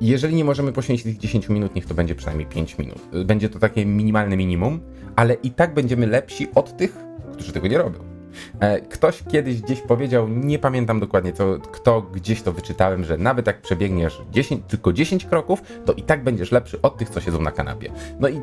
Jeżeli 0.00 0.34
nie 0.34 0.44
możemy 0.44 0.72
poświęcić 0.72 1.04
tych 1.04 1.18
10 1.18 1.48
minut, 1.48 1.74
niech 1.74 1.86
to 1.86 1.94
będzie 1.94 2.14
przynajmniej 2.14 2.46
5 2.46 2.78
minut. 2.78 2.98
Będzie 3.24 3.48
to 3.48 3.58
takie 3.58 3.86
minimalne 3.86 4.36
minimum, 4.36 4.80
ale 5.16 5.34
i 5.34 5.50
tak 5.50 5.74
będziemy 5.74 6.06
lepsi 6.06 6.48
od 6.54 6.76
tych, 6.76 6.96
którzy 7.32 7.52
tego 7.52 7.68
nie 7.68 7.78
robią. 7.78 8.11
E, 8.60 8.80
Ktoś 8.80 9.22
kiedyś 9.22 9.62
gdzieś 9.62 9.80
powiedział, 9.80 10.28
nie 10.28 10.58
pamiętam 10.58 11.00
dokładnie 11.00 11.32
co, 11.32 11.58
kto 11.58 12.02
gdzieś 12.02 12.42
to 12.42 12.52
wyczytałem, 12.52 13.04
że 13.04 13.18
nawet 13.18 13.46
jak 13.46 13.62
przebiegniesz 13.62 14.22
10, 14.30 14.62
tylko 14.68 14.92
10 14.92 15.24
kroków, 15.24 15.62
to 15.84 15.92
i 15.92 16.02
tak 16.02 16.24
będziesz 16.24 16.52
lepszy 16.52 16.82
od 16.82 16.96
tych, 16.96 17.10
co 17.10 17.20
siedzą 17.20 17.40
na 17.40 17.50
kanapie. 17.50 17.92
No 18.20 18.28
i 18.28 18.34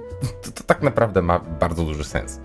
to, 0.41 0.52
to 0.52 0.63
tak 0.63 0.84
naprawdę 0.84 1.21
ma 1.21 1.39
bardzo 1.39 1.84
duży 1.84 2.04
sens. 2.04 2.39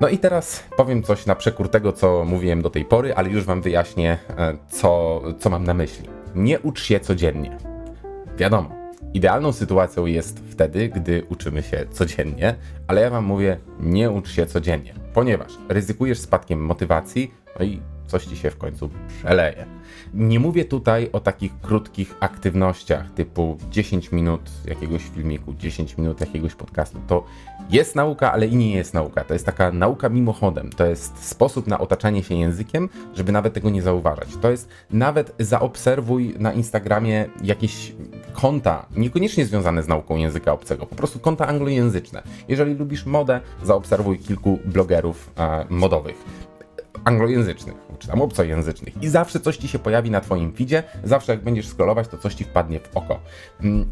No 0.00 0.08
i 0.08 0.18
teraz 0.18 0.64
powiem 0.76 1.02
coś 1.02 1.26
na 1.26 1.34
przekór 1.34 1.68
tego, 1.68 1.92
co 1.92 2.24
mówiłem 2.24 2.62
do 2.62 2.70
tej 2.70 2.84
pory, 2.84 3.14
ale 3.14 3.30
już 3.30 3.44
wam 3.44 3.62
wyjaśnię, 3.62 4.18
e, 4.38 4.56
co, 4.70 5.22
co 5.38 5.50
mam 5.50 5.64
na 5.64 5.74
myśli. 5.74 6.08
Nie 6.34 6.60
ucz 6.60 6.82
się 6.82 7.00
codziennie. 7.00 7.58
Wiadomo, 8.36 8.70
idealną 9.14 9.52
sytuacją 9.52 10.06
jest 10.06 10.40
wtedy, 10.50 10.88
gdy 10.88 11.24
uczymy 11.28 11.62
się 11.62 11.86
codziennie, 11.90 12.54
ale 12.86 13.00
ja 13.00 13.10
wam 13.10 13.24
mówię, 13.24 13.58
nie 13.80 14.10
ucz 14.10 14.30
się 14.30 14.46
codziennie, 14.46 14.94
ponieważ 15.14 15.52
ryzykujesz 15.68 16.18
spadkiem 16.20 16.64
motywacji, 16.64 17.34
no 17.58 17.64
i 17.64 17.80
coś 18.12 18.24
ci 18.24 18.36
się 18.36 18.50
w 18.50 18.56
końcu 18.56 18.90
przeleje. 19.08 19.66
Nie 20.14 20.40
mówię 20.40 20.64
tutaj 20.64 21.08
o 21.12 21.20
takich 21.20 21.60
krótkich 21.60 22.14
aktywnościach 22.20 23.10
typu 23.10 23.58
10 23.70 24.12
minut 24.12 24.50
jakiegoś 24.64 25.02
filmiku, 25.02 25.54
10 25.54 25.98
minut 25.98 26.20
jakiegoś 26.20 26.54
podcastu. 26.54 26.98
To 27.06 27.24
jest 27.70 27.96
nauka, 27.96 28.32
ale 28.32 28.46
i 28.46 28.56
nie 28.56 28.74
jest 28.74 28.94
nauka. 28.94 29.24
To 29.24 29.32
jest 29.32 29.46
taka 29.46 29.72
nauka 29.72 30.08
mimochodem. 30.08 30.70
To 30.70 30.86
jest 30.86 31.24
sposób 31.24 31.66
na 31.66 31.78
otaczanie 31.78 32.22
się 32.22 32.34
językiem, 32.34 32.88
żeby 33.14 33.32
nawet 33.32 33.54
tego 33.54 33.70
nie 33.70 33.82
zauważać. 33.82 34.28
To 34.40 34.50
jest 34.50 34.68
nawet 34.90 35.34
zaobserwuj 35.38 36.34
na 36.38 36.52
Instagramie 36.52 37.26
jakieś 37.42 37.94
konta, 38.32 38.86
niekoniecznie 38.96 39.46
związane 39.46 39.82
z 39.82 39.88
nauką 39.88 40.16
języka 40.16 40.52
obcego, 40.52 40.86
po 40.86 40.96
prostu 40.96 41.18
konta 41.18 41.46
anglojęzyczne. 41.46 42.22
Jeżeli 42.48 42.74
lubisz 42.74 43.06
modę, 43.06 43.40
zaobserwuj 43.62 44.18
kilku 44.18 44.58
blogerów 44.64 45.30
e, 45.38 45.66
modowych 45.68 46.51
anglojęzycznych, 47.04 47.76
czy 47.98 48.08
tam 48.08 48.22
obcojęzycznych 48.22 49.02
i 49.02 49.08
zawsze 49.08 49.40
coś 49.40 49.56
ci 49.56 49.68
się 49.68 49.78
pojawi 49.78 50.10
na 50.10 50.20
twoim 50.20 50.52
feedzie, 50.52 50.82
zawsze 51.04 51.32
jak 51.32 51.44
będziesz 51.44 51.68
scrollować, 51.68 52.08
to 52.08 52.18
coś 52.18 52.34
ci 52.34 52.44
wpadnie 52.44 52.80
w 52.80 52.96
oko. 52.96 53.20
Mm, 53.62 53.90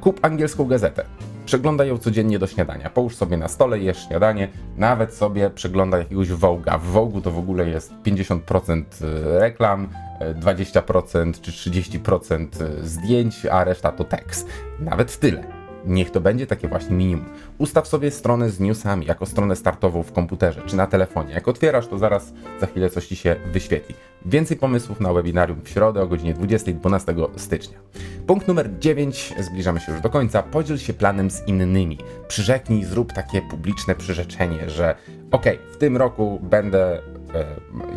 Kup 0.00 0.20
angielską 0.22 0.64
gazetę. 0.64 1.04
Przeglądaj 1.46 1.88
ją 1.88 1.98
codziennie 1.98 2.38
do 2.38 2.46
śniadania. 2.46 2.90
Połóż 2.90 3.16
sobie 3.16 3.36
na 3.36 3.48
stole, 3.48 3.78
jesz 3.78 4.06
śniadanie, 4.06 4.48
nawet 4.76 5.14
sobie 5.14 5.50
przeglądaj 5.50 6.00
jakiegoś 6.00 6.28
Vogue'a. 6.28 6.80
W 6.80 6.92
Vogue'u 6.92 7.22
to 7.22 7.30
w 7.30 7.38
ogóle 7.38 7.68
jest 7.68 7.92
50% 8.04 8.84
reklam, 9.24 9.88
e, 10.20 10.34
20% 10.34 11.40
czy 11.40 11.52
30% 11.52 12.48
zdjęć, 12.82 13.46
a 13.46 13.64
reszta 13.64 13.92
to 13.92 14.04
tekst. 14.04 14.48
Nawet 14.80 15.18
tyle. 15.18 15.61
Niech 15.86 16.10
to 16.10 16.20
będzie 16.20 16.46
takie 16.46 16.68
właśnie 16.68 16.96
minimum. 16.96 17.24
Ustaw 17.58 17.88
sobie 17.88 18.10
stronę 18.10 18.50
z 18.50 18.60
newsami 18.60 19.06
jako 19.06 19.26
stronę 19.26 19.56
startową 19.56 20.02
w 20.02 20.12
komputerze 20.12 20.62
czy 20.66 20.76
na 20.76 20.86
telefonie. 20.86 21.34
Jak 21.34 21.48
otwierasz, 21.48 21.86
to 21.86 21.98
zaraz 21.98 22.32
za 22.60 22.66
chwilę 22.66 22.90
coś 22.90 23.06
ci 23.06 23.16
się 23.16 23.36
wyświetli. 23.52 23.94
Więcej 24.26 24.56
pomysłów 24.56 25.00
na 25.00 25.12
webinarium 25.12 25.60
w 25.64 25.68
środę 25.68 26.02
o 26.02 26.06
godzinie 26.06 26.34
20, 26.34 26.72
12 26.72 27.14
stycznia. 27.36 27.78
Punkt 28.26 28.48
numer 28.48 28.78
9, 28.78 29.34
zbliżamy 29.40 29.80
się 29.80 29.92
już 29.92 30.00
do 30.00 30.10
końca. 30.10 30.42
Podziel 30.42 30.78
się 30.78 30.92
planem 30.92 31.30
z 31.30 31.48
innymi. 31.48 31.98
Przyrzeknij, 32.28 32.84
zrób 32.84 33.12
takie 33.12 33.42
publiczne 33.42 33.94
przyrzeczenie, 33.94 34.70
że 34.70 34.94
ok, 35.30 35.44
w 35.72 35.76
tym 35.76 35.96
roku 35.96 36.40
będę 36.42 37.02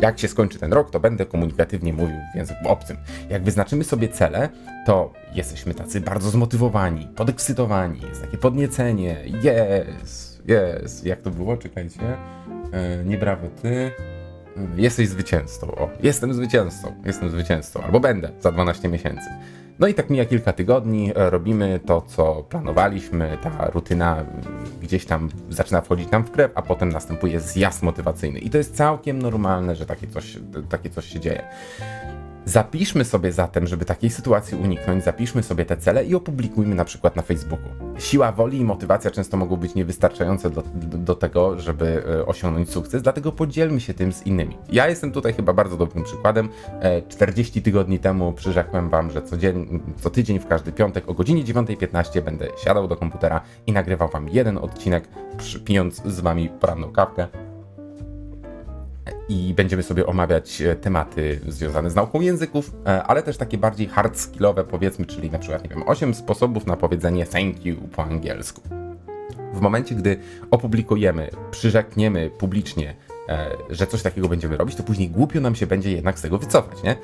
jak 0.00 0.18
się 0.18 0.28
skończy 0.28 0.58
ten 0.58 0.72
rok, 0.72 0.90
to 0.90 1.00
będę 1.00 1.26
komunikatywnie 1.26 1.92
mówił 1.92 2.16
w 2.34 2.36
języku 2.36 2.68
obcym. 2.68 2.96
Jak 3.30 3.42
wyznaczymy 3.42 3.84
sobie 3.84 4.08
cele, 4.08 4.48
to 4.86 5.12
jesteśmy 5.34 5.74
tacy 5.74 6.00
bardzo 6.00 6.30
zmotywowani, 6.30 7.08
podekscytowani, 7.16 8.00
jest 8.08 8.20
takie 8.20 8.38
podniecenie, 8.38 9.16
jest, 9.42 10.42
jest, 10.48 11.06
jak 11.06 11.22
to 11.22 11.30
było, 11.30 11.56
czekajcie, 11.56 12.16
e, 12.72 13.04
nie 13.04 13.18
brawo 13.18 13.46
ty, 13.62 13.68
e, 13.68 13.90
jesteś 14.76 15.08
zwycięzcą, 15.08 15.66
o, 15.66 15.90
jestem 16.02 16.34
zwycięzcą, 16.34 16.94
jestem 17.04 17.30
zwycięzcą, 17.30 17.82
albo 17.82 18.00
będę 18.00 18.30
za 18.40 18.52
12 18.52 18.88
miesięcy. 18.88 19.30
No 19.78 19.86
i 19.86 19.94
tak 19.94 20.10
mija 20.10 20.24
kilka 20.24 20.52
tygodni, 20.52 21.12
e, 21.16 21.30
robimy 21.30 21.80
to, 21.86 22.00
co 22.00 22.42
planowaliśmy, 22.48 23.38
ta 23.42 23.70
rutyna 23.70 24.16
mm, 24.16 24.28
gdzieś 24.82 25.04
tam 25.04 25.28
zaczyna 25.50 25.80
wchodzić 25.80 26.10
nam 26.10 26.24
w 26.24 26.30
krew, 26.30 26.52
a 26.54 26.62
potem 26.62 26.88
następuje 26.88 27.40
zjazd 27.40 27.82
motywacyjny. 27.82 28.38
I 28.38 28.50
to 28.50 28.58
jest 28.58 28.76
całkiem 28.76 29.22
normalne, 29.22 29.76
że 29.76 29.86
takie 29.86 30.06
coś, 30.06 30.38
takie 30.68 30.90
coś 30.90 31.06
się 31.06 31.20
dzieje. 31.20 31.42
Zapiszmy 32.48 33.04
sobie 33.04 33.32
zatem, 33.32 33.66
żeby 33.66 33.84
takiej 33.84 34.10
sytuacji 34.10 34.58
uniknąć, 34.58 35.04
zapiszmy 35.04 35.42
sobie 35.42 35.64
te 35.64 35.76
cele 35.76 36.04
i 36.04 36.14
opublikujmy 36.14 36.74
na 36.74 36.84
przykład 36.84 37.16
na 37.16 37.22
Facebooku. 37.22 37.68
Siła 37.98 38.32
woli 38.32 38.58
i 38.58 38.64
motywacja 38.64 39.10
często 39.10 39.36
mogą 39.36 39.56
być 39.56 39.74
niewystarczające 39.74 40.50
do, 40.50 40.62
do, 40.74 41.14
tego, 41.14 41.60
żeby 41.60 42.02
e, 42.08 42.26
osiągnąć 42.26 42.70
sukces, 42.70 43.02
dlatego 43.02 43.32
podzielmy 43.32 43.80
się 43.80 43.94
tym 43.94 44.12
z 44.12 44.26
innymi. 44.26 44.56
Ja 44.72 44.88
jestem 44.88 45.12
tutaj 45.12 45.32
chyba 45.32 45.52
bardzo 45.52 45.76
dobrym 45.76 46.04
przykładem. 46.04 46.48
40 47.08 47.58
e, 47.58 47.62
tygodni 47.62 47.98
temu 47.98 48.32
przyrzekłem 48.32 48.88
Wam, 48.88 49.10
że 49.10 49.22
co 49.96 50.10
tydzień 50.10 50.38
w 50.38 50.46
każdy 50.46 50.72
piątek 50.72 51.08
o 51.08 51.14
godzinie 51.14 51.44
9.15 51.44 52.22
będę 52.22 52.48
siadał 52.64 52.88
do 52.88 52.96
komputera 52.96 53.40
i 53.66 53.72
nagrywał 53.72 54.08
Wam 54.08 54.28
jeden 54.28 54.58
odcinek, 54.58 55.08
pijąc 55.64 56.02
z 56.04 56.20
Wami 56.20 56.48
poranną 56.48 56.92
kawkę 56.92 57.28
i 59.28 59.54
będziemy 59.54 59.82
sobie 59.82 60.06
omawiać 60.06 60.60
e, 60.60 60.76
tematy 60.76 61.40
związane 61.48 61.90
z 61.90 61.94
nauką 61.94 62.20
języków, 62.20 62.72
e, 62.86 63.02
ale 63.02 63.22
też 63.22 63.36
takie 63.36 63.58
bardziej 63.58 63.88
hard 63.88 64.18
skillowe 64.18 64.64
powiedzmy, 64.64 65.06
czyli 65.06 65.30
na 65.30 65.38
przykład, 65.38 65.62
nie 65.62 65.68
wiem, 65.68 65.82
8 65.86 66.14
sposobów 66.14 66.66
na 66.66 66.76
powiedzenie 66.76 67.26
thank 67.26 67.66
you 67.66 67.76
po 67.76 68.02
angielsku. 68.02 68.60
W 69.52 69.60
momencie, 69.60 69.94
gdy 69.94 70.18
opublikujemy, 70.50 71.30
przyrzekniemy 71.50 72.30
publicznie, 72.30 72.94
e, 73.28 73.50
że 73.70 73.86
coś 73.86 74.02
takiego 74.02 74.28
będziemy 74.28 74.56
robić, 74.56 74.76
to 74.76 74.82
później 74.82 75.10
głupio 75.10 75.40
nam 75.40 75.54
się 75.54 75.66
będzie 75.66 75.92
jednak 75.92 76.18
z 76.18 76.22
tego 76.22 76.38
wycofać, 76.38 76.82
nie? 76.82 76.96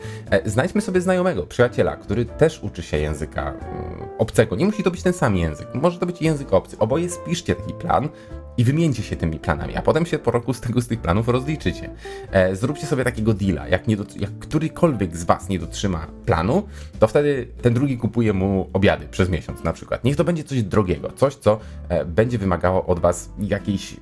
Znajdźmy 0.44 0.80
sobie 0.80 1.00
znajomego, 1.00 1.46
przyjaciela, 1.46 1.96
który 1.96 2.24
też 2.24 2.62
uczy 2.62 2.82
się 2.82 2.98
języka 2.98 3.42
mm, 3.42 4.08
obcego. 4.18 4.56
Nie 4.56 4.64
musi 4.64 4.82
to 4.82 4.90
być 4.90 5.02
ten 5.02 5.12
sam 5.12 5.36
język, 5.36 5.68
może 5.74 5.98
to 5.98 6.06
być 6.06 6.22
język 6.22 6.52
obcy. 6.52 6.78
Oboje 6.78 7.10
spiszcie 7.10 7.54
taki 7.54 7.74
plan, 7.74 8.08
i 8.56 8.64
wymieńcie 8.64 9.02
się 9.02 9.16
tymi 9.16 9.38
planami, 9.38 9.76
a 9.76 9.82
potem 9.82 10.06
się 10.06 10.18
po 10.18 10.30
roku 10.30 10.54
z 10.54 10.60
tego 10.60 10.80
z 10.80 10.88
tych 10.88 11.00
planów 11.00 11.28
rozliczycie. 11.28 11.90
E, 12.32 12.56
zróbcie 12.56 12.86
sobie 12.86 13.04
takiego 13.04 13.34
deala. 13.34 13.68
Jak, 13.68 13.86
nie 13.86 13.96
do, 13.96 14.04
jak 14.16 14.38
którykolwiek 14.38 15.16
z 15.16 15.24
Was 15.24 15.48
nie 15.48 15.58
dotrzyma 15.58 16.06
planu, 16.26 16.62
to 16.98 17.06
wtedy 17.06 17.48
ten 17.62 17.74
drugi 17.74 17.98
kupuje 17.98 18.32
mu 18.32 18.70
obiady 18.72 19.08
przez 19.08 19.28
miesiąc 19.28 19.64
na 19.64 19.72
przykład. 19.72 20.04
Niech 20.04 20.16
to 20.16 20.24
będzie 20.24 20.44
coś 20.44 20.62
drogiego, 20.62 21.12
coś, 21.16 21.34
co 21.34 21.58
e, 21.88 22.04
będzie 22.04 22.38
wymagało 22.38 22.86
od 22.86 23.00
Was 23.00 23.30
jakiejś 23.38 23.96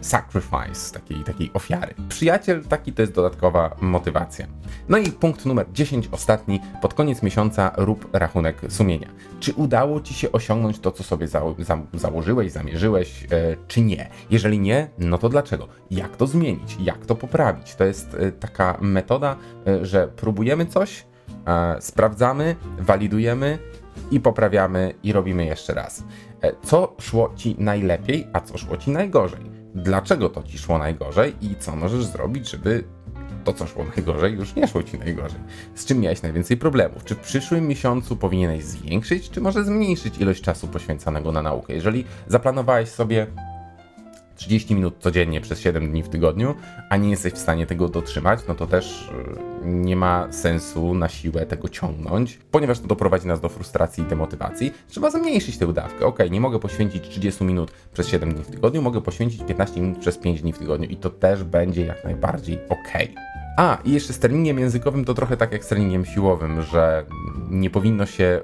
sacrifice, 0.00 0.94
takiej, 0.94 1.24
takiej 1.24 1.50
ofiary. 1.54 1.94
Przyjaciel 2.08 2.64
taki 2.64 2.92
to 2.92 3.02
jest 3.02 3.14
dodatkowa 3.14 3.76
motywacja. 3.80 4.46
No 4.88 4.98
i 4.98 5.12
punkt 5.12 5.46
numer 5.46 5.66
10, 5.72 6.08
ostatni. 6.12 6.60
Pod 6.82 6.94
koniec 6.94 7.22
miesiąca 7.22 7.72
rób 7.76 8.08
rachunek 8.12 8.60
sumienia. 8.68 9.08
Czy 9.40 9.52
udało 9.52 10.00
Ci 10.00 10.14
się 10.14 10.32
osiągnąć 10.32 10.78
to, 10.78 10.92
co 10.92 11.02
sobie 11.02 11.28
za, 11.28 11.42
za, 11.58 11.78
założyłeś, 11.94 12.52
zamierzyłeś, 12.52 13.24
e, 13.24 13.26
czy 13.68 13.80
nie? 13.80 14.08
Jeżeli 14.30 14.58
nie, 14.58 14.88
no 14.98 15.18
to 15.18 15.28
dlaczego? 15.28 15.68
Jak 15.90 16.16
to 16.16 16.26
zmienić? 16.26 16.76
Jak 16.80 17.06
to 17.06 17.14
poprawić? 17.14 17.74
To 17.74 17.84
jest 17.84 18.14
e, 18.14 18.32
taka 18.32 18.78
metoda, 18.80 19.36
e, 19.66 19.86
że 19.86 20.08
próbujemy 20.08 20.66
coś, 20.66 21.06
e, 21.46 21.76
sprawdzamy, 21.80 22.56
walidujemy 22.78 23.58
i 24.10 24.20
poprawiamy 24.20 24.94
i 25.02 25.12
robimy 25.12 25.44
jeszcze 25.44 25.74
raz. 25.74 26.04
E, 26.42 26.52
co 26.62 26.96
szło 27.00 27.32
ci 27.36 27.56
najlepiej, 27.58 28.26
a 28.32 28.40
co 28.40 28.58
szło 28.58 28.76
ci 28.76 28.90
najgorzej? 28.90 29.40
Dlaczego 29.74 30.28
to 30.28 30.42
ci 30.42 30.58
szło 30.58 30.78
najgorzej 30.78 31.34
i 31.40 31.56
co 31.56 31.76
możesz 31.76 32.04
zrobić, 32.04 32.50
żeby 32.50 32.84
to, 33.44 33.52
co 33.52 33.66
szło 33.66 33.84
najgorzej, 33.96 34.32
już 34.32 34.54
nie 34.54 34.68
szło 34.68 34.82
ci 34.82 34.98
najgorzej. 34.98 35.40
Z 35.74 35.84
czym 35.84 36.00
miałeś 36.00 36.22
najwięcej 36.22 36.56
problemów? 36.56 37.04
Czy 37.04 37.14
w 37.14 37.18
przyszłym 37.18 37.68
miesiącu 37.68 38.16
powinieneś 38.16 38.64
zwiększyć, 38.64 39.30
czy 39.30 39.40
może 39.40 39.64
zmniejszyć 39.64 40.18
ilość 40.18 40.42
czasu 40.42 40.68
poświęcanego 40.68 41.32
na 41.32 41.42
naukę? 41.42 41.74
Jeżeli 41.74 42.04
zaplanowałeś 42.26 42.88
sobie 42.88 43.26
30 44.36 44.74
minut 44.74 44.94
codziennie 44.98 45.40
przez 45.40 45.60
7 45.60 45.90
dni 45.90 46.02
w 46.02 46.08
tygodniu, 46.08 46.54
a 46.90 46.96
nie 46.96 47.10
jesteś 47.10 47.32
w 47.32 47.38
stanie 47.38 47.66
tego 47.66 47.88
dotrzymać, 47.88 48.40
no 48.48 48.54
to 48.54 48.66
też 48.66 49.08
y, 49.64 49.66
nie 49.66 49.96
ma 49.96 50.32
sensu 50.32 50.94
na 50.94 51.08
siłę 51.08 51.46
tego 51.46 51.68
ciągnąć, 51.68 52.38
ponieważ 52.50 52.80
to 52.80 52.86
doprowadzi 52.86 53.26
nas 53.26 53.40
do 53.40 53.48
frustracji 53.48 54.04
i 54.04 54.06
demotywacji. 54.06 54.72
Trzeba 54.88 55.10
zmniejszyć 55.10 55.58
tę 55.58 55.72
dawkę. 55.72 56.06
Ok, 56.06 56.18
nie 56.30 56.40
mogę 56.40 56.58
poświęcić 56.58 57.08
30 57.08 57.44
minut 57.44 57.72
przez 57.92 58.08
7 58.08 58.34
dni 58.34 58.44
w 58.44 58.46
tygodniu, 58.46 58.82
mogę 58.82 59.00
poświęcić 59.00 59.42
15 59.42 59.80
minut 59.80 59.98
przez 59.98 60.18
5 60.18 60.42
dni 60.42 60.52
w 60.52 60.58
tygodniu 60.58 60.88
i 60.88 60.96
to 60.96 61.10
też 61.10 61.44
będzie 61.44 61.84
jak 61.84 62.04
najbardziej 62.04 62.58
ok. 62.68 62.92
A, 63.56 63.78
i 63.84 63.92
jeszcze 63.92 64.12
z 64.12 64.18
treningiem 64.18 64.58
językowym 64.58 65.04
to 65.04 65.14
trochę 65.14 65.36
tak 65.36 65.52
jak 65.52 65.64
z 65.64 65.68
treningiem 65.68 66.04
siłowym, 66.04 66.62
że 66.62 67.04
nie 67.50 67.70
powinno 67.70 68.06
się 68.06 68.40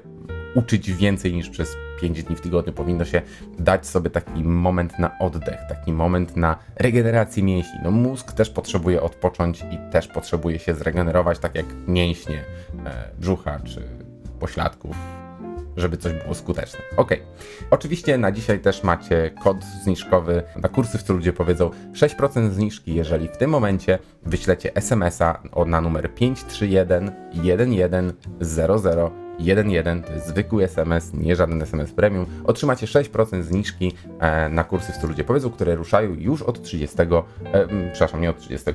uczyć 0.55 0.91
więcej 0.91 1.33
niż 1.33 1.49
przez 1.49 1.77
5 2.01 2.23
dni 2.23 2.35
w 2.35 2.41
tygodniu. 2.41 2.73
Powinno 2.73 3.05
się 3.05 3.21
dać 3.59 3.87
sobie 3.87 4.09
taki 4.09 4.43
moment 4.43 4.99
na 4.99 5.19
oddech, 5.19 5.59
taki 5.69 5.93
moment 5.93 6.37
na 6.37 6.57
regenerację 6.75 7.43
mięśni. 7.43 7.79
No 7.83 7.91
mózg 7.91 8.31
też 8.31 8.49
potrzebuje 8.49 9.01
odpocząć 9.01 9.61
i 9.71 9.91
też 9.91 10.07
potrzebuje 10.07 10.59
się 10.59 10.75
zregenerować, 10.75 11.39
tak 11.39 11.55
jak 11.55 11.65
mięśnie 11.87 12.43
e, 12.85 13.09
brzucha 13.19 13.59
czy 13.59 13.81
pośladków 14.39 14.95
żeby 15.77 15.97
coś 15.97 16.13
było 16.13 16.33
skuteczne. 16.33 16.79
Ok. 16.97 17.11
Oczywiście 17.69 18.17
na 18.17 18.31
dzisiaj 18.31 18.59
też 18.59 18.83
macie 18.83 19.31
kod 19.43 19.63
zniżkowy 19.83 20.43
na 20.55 20.69
kursy, 20.69 20.97
w 20.97 21.03
co 21.03 21.13
ludzie 21.13 21.33
powiedzą 21.33 21.71
6% 21.93 22.51
zniżki, 22.51 22.95
jeżeli 22.95 23.27
w 23.27 23.37
tym 23.37 23.49
momencie 23.49 23.99
wyślecie 24.25 24.75
SMS-a 24.75 25.41
na 25.65 25.81
numer 25.81 26.13
531 26.13 27.11
1100 28.39 29.20
1.1, 29.43 30.03
to 30.03 30.13
jest 30.13 30.27
zwykły 30.27 30.63
SMS, 30.63 31.13
nie 31.13 31.35
żaden 31.35 31.61
SMS 31.61 31.91
premium. 31.91 32.25
Otrzymacie 32.43 32.87
6% 32.87 33.41
zniżki 33.41 33.93
e, 34.19 34.49
na 34.49 34.63
kursy 34.63 34.91
w 34.91 34.95
stylu 34.95 35.09
ludzie 35.09 35.23
powiedzą, 35.23 35.49
które 35.49 35.75
ruszają 35.75 36.13
już 36.13 36.41
od 36.41 36.63
30, 36.63 36.97
e, 37.01 37.07
przepraszam, 37.91 38.21
nie 38.21 38.29
od 38.29 38.39
30, 38.39 38.71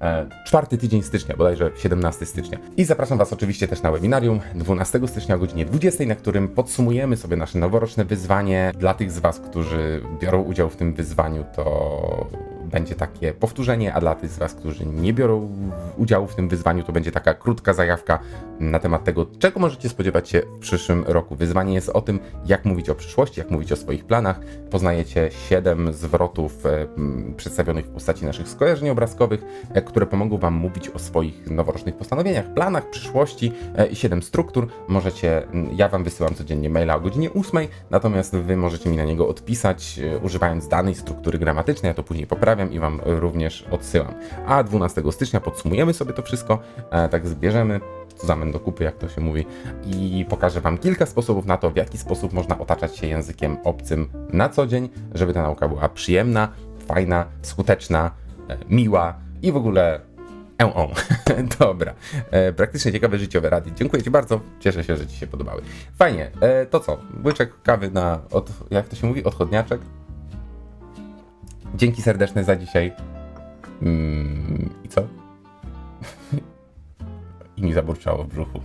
e, 0.00 0.26
czwarty 0.46 0.78
tydzień 0.78 1.02
stycznia, 1.02 1.36
bodajże 1.36 1.70
17 1.76 2.26
stycznia. 2.26 2.58
I 2.76 2.84
zapraszam 2.84 3.18
Was 3.18 3.32
oczywiście 3.32 3.68
też 3.68 3.82
na 3.82 3.92
webinarium 3.92 4.40
12 4.54 5.08
stycznia 5.08 5.34
o 5.34 5.38
godzinie 5.38 5.64
20, 5.64 6.06
na 6.06 6.14
którym 6.14 6.48
podsumujemy 6.48 7.16
sobie 7.16 7.36
nasze 7.36 7.58
noworoczne 7.58 8.04
wyzwanie. 8.04 8.72
Dla 8.78 8.94
tych 8.94 9.12
z 9.12 9.18
Was, 9.18 9.40
którzy 9.40 10.00
biorą 10.20 10.42
udział 10.42 10.70
w 10.70 10.76
tym 10.76 10.94
wyzwaniu, 10.94 11.44
to 11.56 12.53
będzie 12.74 12.94
takie 12.94 13.32
powtórzenie, 13.32 13.94
a 13.94 14.00
dla 14.00 14.14
tych 14.14 14.30
z 14.30 14.38
Was, 14.38 14.54
którzy 14.54 14.86
nie 14.86 15.12
biorą 15.12 15.48
udziału 15.96 16.26
w 16.26 16.34
tym 16.34 16.48
wyzwaniu, 16.48 16.82
to 16.82 16.92
będzie 16.92 17.12
taka 17.12 17.34
krótka 17.34 17.72
zajawka 17.72 18.18
na 18.60 18.78
temat 18.78 19.04
tego, 19.04 19.26
czego 19.38 19.60
możecie 19.60 19.88
spodziewać 19.88 20.28
się 20.28 20.42
w 20.56 20.58
przyszłym 20.58 21.04
roku. 21.06 21.36
Wyzwanie 21.36 21.74
jest 21.74 21.88
o 21.88 22.00
tym, 22.00 22.20
jak 22.46 22.64
mówić 22.64 22.90
o 22.90 22.94
przyszłości, 22.94 23.40
jak 23.40 23.50
mówić 23.50 23.72
o 23.72 23.76
swoich 23.76 24.04
planach. 24.04 24.40
Poznajecie 24.70 25.30
7 25.48 25.92
zwrotów 25.92 26.66
e, 26.66 26.86
przedstawionych 27.36 27.86
w 27.86 27.88
postaci 27.88 28.24
naszych 28.24 28.48
skojarzeń 28.48 28.88
obrazkowych, 28.88 29.44
e, 29.74 29.82
które 29.82 30.06
pomogą 30.06 30.38
Wam 30.38 30.54
mówić 30.54 30.88
o 30.88 30.98
swoich 30.98 31.50
noworocznych 31.50 31.96
postanowieniach, 31.96 32.54
planach, 32.54 32.90
przyszłości 32.90 33.52
e, 33.76 33.86
i 33.86 33.96
7 33.96 34.22
struktur. 34.22 34.68
Możecie, 34.88 35.42
ja 35.76 35.88
Wam 35.88 36.04
wysyłam 36.04 36.34
codziennie 36.34 36.70
maila 36.70 36.96
o 36.96 37.00
godzinie 37.00 37.30
8, 37.32 37.66
natomiast 37.90 38.36
Wy 38.36 38.56
możecie 38.56 38.90
mi 38.90 38.96
na 38.96 39.04
niego 39.04 39.28
odpisać, 39.28 40.00
używając 40.22 40.68
danej 40.68 40.94
struktury 40.94 41.38
gramatycznej, 41.38 41.90
ja 41.90 41.94
to 41.94 42.02
później 42.02 42.26
poprawiam 42.26 42.63
i 42.72 42.78
Wam 42.78 43.00
również 43.04 43.64
odsyłam. 43.70 44.14
A 44.46 44.62
12 44.62 45.02
stycznia 45.12 45.40
podsumujemy 45.40 45.94
sobie 45.94 46.12
to 46.12 46.22
wszystko, 46.22 46.58
e, 46.90 47.08
tak 47.08 47.26
zbierzemy 47.26 47.80
zamen 48.24 48.52
do 48.52 48.60
kupy, 48.60 48.84
jak 48.84 48.98
to 48.98 49.08
się 49.08 49.20
mówi, 49.20 49.46
i 49.86 50.26
pokażę 50.28 50.60
Wam 50.60 50.78
kilka 50.78 51.06
sposobów 51.06 51.46
na 51.46 51.56
to, 51.56 51.70
w 51.70 51.76
jaki 51.76 51.98
sposób 51.98 52.32
można 52.32 52.58
otaczać 52.58 52.96
się 52.96 53.06
językiem 53.06 53.56
obcym 53.64 54.08
na 54.32 54.48
co 54.48 54.66
dzień, 54.66 54.88
żeby 55.14 55.34
ta 55.34 55.42
nauka 55.42 55.68
była 55.68 55.88
przyjemna, 55.88 56.48
fajna, 56.86 57.26
skuteczna, 57.42 58.10
e, 58.48 58.56
miła 58.68 59.14
i 59.42 59.52
w 59.52 59.56
ogóle 59.56 60.00
E, 60.58 61.42
dobra. 61.58 61.94
E, 62.30 62.52
praktycznie 62.52 62.92
ciekawe 62.92 63.18
życiowe 63.18 63.50
rady. 63.50 63.70
Dziękuję 63.76 64.02
Ci 64.02 64.10
bardzo. 64.10 64.40
Cieszę 64.60 64.84
się, 64.84 64.96
że 64.96 65.06
Ci 65.06 65.16
się 65.16 65.26
podobały. 65.26 65.62
Fajnie. 65.98 66.30
E, 66.40 66.66
to 66.66 66.80
co? 66.80 66.98
Łyczek 67.24 67.62
kawy 67.62 67.90
na, 67.90 68.20
od, 68.30 68.50
jak 68.70 68.88
to 68.88 68.96
się 68.96 69.06
mówi? 69.06 69.24
Odchodniaczek? 69.24 69.80
Dzięki 71.74 72.02
serdeczne 72.02 72.44
za 72.44 72.56
dzisiaj. 72.56 72.92
Mm, 73.82 74.70
I 74.84 74.88
co? 74.88 75.00
I 77.56 77.62
mi 77.62 77.72
zaburczało 77.72 78.24
w 78.24 78.28
brzuchu. 78.28 78.60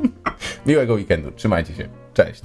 Miłego 0.66 0.94
weekendu. 0.94 1.30
Trzymajcie 1.30 1.74
się. 1.74 1.88
Cześć. 2.14 2.42